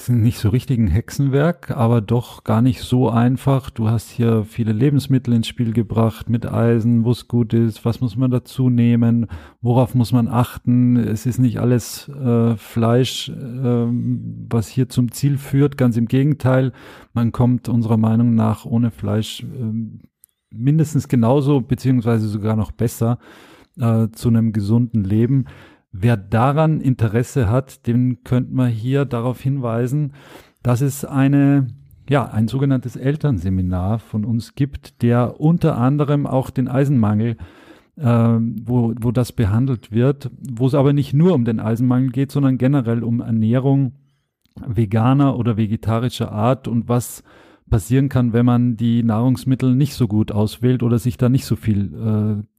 [0.09, 3.70] nicht so richtig ein Hexenwerk, aber doch gar nicht so einfach.
[3.70, 8.01] Du hast hier viele Lebensmittel ins Spiel gebracht mit Eisen, wo es gut ist, was
[8.01, 9.28] muss man dazu nehmen,
[9.62, 10.97] worauf muss man achten.
[10.97, 15.76] Es ist nicht alles äh, Fleisch, äh, was hier zum Ziel führt.
[15.76, 16.72] Ganz im Gegenteil,
[17.12, 19.72] man kommt unserer Meinung nach ohne Fleisch äh,
[20.51, 23.18] mindestens genauso, beziehungsweise sogar noch besser
[23.78, 25.47] äh, zu einem gesunden Leben.
[25.97, 30.12] Wer daran Interesse hat, den könnte man hier darauf hinweisen,
[30.62, 31.68] dass es eine,
[32.11, 37.36] ja, ein sogenanntes Elternseminar von uns gibt, der unter anderem auch den Eisenmangel
[37.97, 42.32] äh, wo, wo das behandelt wird, wo es aber nicht nur um den Eisenmangel geht,
[42.32, 43.92] sondern generell um Ernährung
[44.66, 47.22] veganer oder vegetarischer Art und was
[47.70, 51.57] passieren kann, wenn man die Nahrungsmittel nicht so gut auswählt oder sich da nicht so
[51.57, 52.53] viel äh,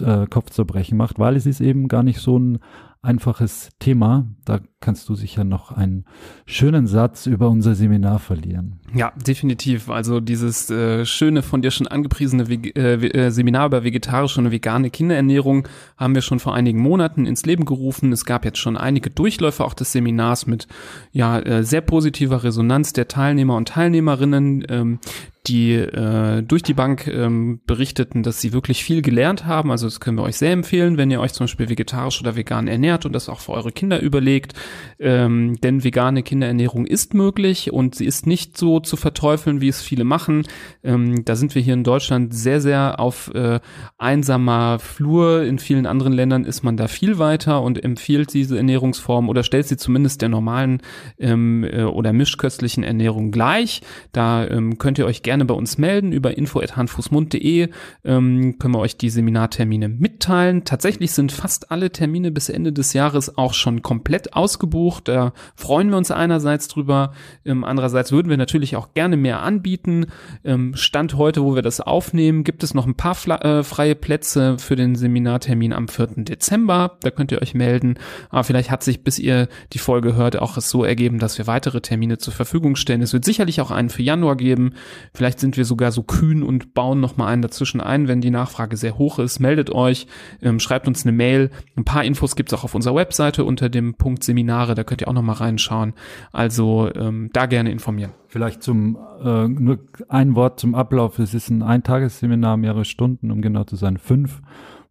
[0.00, 2.58] äh, Kopfzerbrechen macht, weil es ist eben gar nicht so ein
[3.04, 4.26] einfaches Thema.
[4.44, 6.06] Da kannst du sicher noch einen
[6.46, 8.80] schönen Satz über unser Seminar verlieren.
[8.94, 9.90] Ja, definitiv.
[9.90, 14.50] Also dieses äh, schöne, von dir schon angepriesene Ve äh, äh, Seminar über vegetarische und
[14.50, 18.10] vegane Kinderernährung haben wir schon vor einigen Monaten ins Leben gerufen.
[18.12, 20.66] Es gab jetzt schon einige Durchläufe auch des Seminars mit
[21.12, 24.64] ja äh, sehr positiver Resonanz der Teilnehmer und Teilnehmerinnen.
[24.68, 24.98] Ähm,
[25.46, 29.70] die äh, durch die Bank ähm, berichteten, dass sie wirklich viel gelernt haben.
[29.70, 32.66] Also das können wir euch sehr empfehlen, wenn ihr euch zum Beispiel vegetarisch oder vegan
[32.66, 34.54] ernährt und das auch für eure Kinder überlegt.
[34.98, 39.82] Ähm, denn vegane Kinderernährung ist möglich und sie ist nicht so zu verteufeln, wie es
[39.82, 40.44] viele machen.
[40.82, 43.60] Ähm, da sind wir hier in Deutschland sehr, sehr auf äh,
[43.98, 45.42] einsamer Flur.
[45.42, 49.68] In vielen anderen Ländern ist man da viel weiter und empfiehlt diese Ernährungsform oder stellt
[49.68, 50.80] sie zumindest der normalen
[51.18, 53.82] ähm, äh, oder mischköstlichen Ernährung gleich.
[54.12, 57.68] Da ähm, könnt ihr euch gerne gerne bei uns melden über info.handfußmund.de.
[58.04, 60.64] Ähm, können wir euch die Seminartermine mitteilen.
[60.64, 65.08] Tatsächlich sind fast alle Termine bis Ende des Jahres auch schon komplett ausgebucht.
[65.08, 67.14] Da freuen wir uns einerseits drüber.
[67.44, 70.06] Ähm, andererseits würden wir natürlich auch gerne mehr anbieten.
[70.44, 74.56] Ähm, Stand heute, wo wir das aufnehmen, gibt es noch ein paar äh, freie Plätze
[74.58, 76.10] für den Seminartermin am 4.
[76.18, 76.98] Dezember.
[77.00, 77.98] Da könnt ihr euch melden.
[78.30, 81.48] Aber vielleicht hat sich, bis ihr die Folge hört, auch es so ergeben, dass wir
[81.48, 83.02] weitere Termine zur Verfügung stellen.
[83.02, 84.74] Es wird sicherlich auch einen für Januar geben.
[85.12, 88.20] Vielleicht Vielleicht sind wir sogar so kühn und bauen noch mal einen dazwischen ein, wenn
[88.20, 89.40] die Nachfrage sehr hoch ist.
[89.40, 90.06] Meldet euch,
[90.42, 91.48] ähm, schreibt uns eine Mail.
[91.78, 94.74] Ein paar Infos gibt's auch auf unserer Webseite unter dem Punkt Seminare.
[94.74, 95.94] Da könnt ihr auch noch mal reinschauen.
[96.30, 98.10] Also ähm, da gerne informieren.
[98.28, 99.78] Vielleicht zum äh, nur
[100.10, 101.18] ein Wort zum Ablauf.
[101.18, 104.42] Es ist ein Eintagesseminar, mehrere Stunden, um genau zu sein, fünf,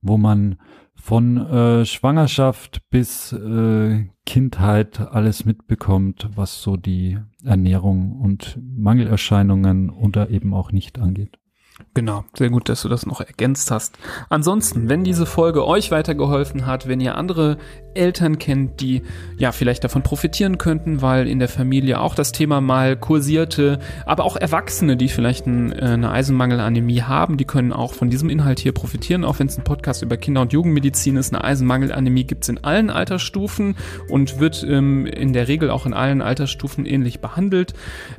[0.02, 0.56] wo man
[1.04, 10.30] von äh, Schwangerschaft bis äh, Kindheit alles mitbekommt, was so die Ernährung und Mangelerscheinungen oder
[10.30, 11.38] eben auch nicht angeht.
[11.94, 13.98] Genau, sehr gut, dass du das noch ergänzt hast.
[14.30, 17.58] Ansonsten, wenn diese Folge euch weitergeholfen hat, wenn ihr andere
[17.96, 19.04] Eltern kennt, die
[19.38, 24.24] ja vielleicht davon profitieren könnten, weil in der Familie auch das Thema mal kursierte, aber
[24.24, 28.60] auch Erwachsene, die vielleicht ein, äh, eine Eisenmangelanämie haben, die können auch von diesem Inhalt
[28.60, 31.34] hier profitieren, auch wenn es ein Podcast über Kinder- und Jugendmedizin ist.
[31.34, 33.76] Eine Eisenmangelanämie gibt es in allen Altersstufen
[34.10, 37.74] und wird ähm, in der Regel auch in allen Altersstufen ähnlich behandelt.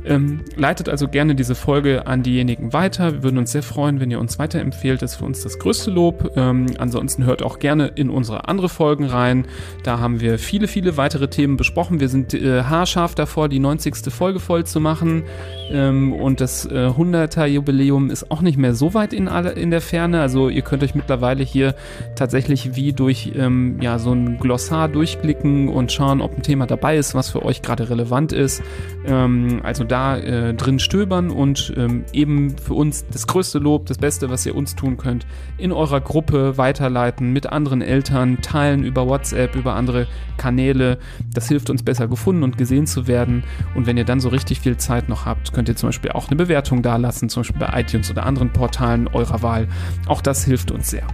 [0.04, 3.12] Ähm, leitet also gerne diese Folge an diejenigen weiter.
[3.12, 5.02] Wir würden uns sehr freuen, wenn ihr uns weiterempfehlt.
[5.02, 6.32] Das ist für uns das größte Lob.
[6.36, 9.46] Ähm, ansonsten hört auch gerne in unsere andere Folgen rein.
[9.84, 12.00] Da haben wir viele, viele weitere Themen besprochen.
[12.00, 14.12] Wir sind äh, haarscharf davor, die 90.
[14.12, 15.22] Folge voll zu machen.
[15.70, 19.70] Ähm, und das äh, 100er Jubiläum ist auch nicht mehr so weit in, alle, in
[19.70, 20.20] der Ferne.
[20.20, 21.74] Also ihr könnt euch mittlerweile hier
[22.16, 26.96] tatsächlich wie durch ähm, ja, so ein Glossar durchklicken und schauen, ob ein Thema dabei
[26.96, 28.62] ist, was für euch gerade relevant ist.
[29.06, 33.86] Ähm, also da äh, drin stöbern und ähm, eben für uns das größte größte Lob,
[33.86, 35.26] das Beste, was ihr uns tun könnt,
[35.58, 40.98] in eurer Gruppe weiterleiten, mit anderen Eltern teilen über WhatsApp, über andere Kanäle.
[41.32, 43.44] Das hilft uns besser gefunden und gesehen zu werden.
[43.74, 46.28] Und wenn ihr dann so richtig viel Zeit noch habt, könnt ihr zum Beispiel auch
[46.28, 49.68] eine Bewertung dalassen, zum Beispiel bei iTunes oder anderen Portalen eurer Wahl.
[50.06, 51.06] Auch das hilft uns sehr.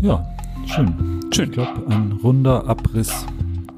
[0.00, 0.24] Ja,
[0.66, 1.20] schön.
[1.32, 1.46] Schön.
[1.46, 3.26] Ich glaube, ein runder Abriss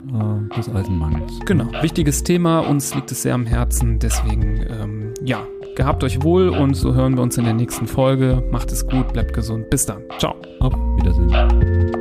[0.09, 1.33] äh, des Eisenmangels.
[1.47, 5.47] Genau, wichtiges Thema, uns liegt es sehr am Herzen, deswegen ähm, ja,
[5.77, 8.43] Gehabt euch wohl und so hören wir uns in der nächsten Folge.
[8.51, 9.69] Macht es gut, bleibt gesund.
[9.69, 10.03] Bis dann.
[10.19, 10.35] Ciao.
[10.61, 11.95] Auf Wiedersehen.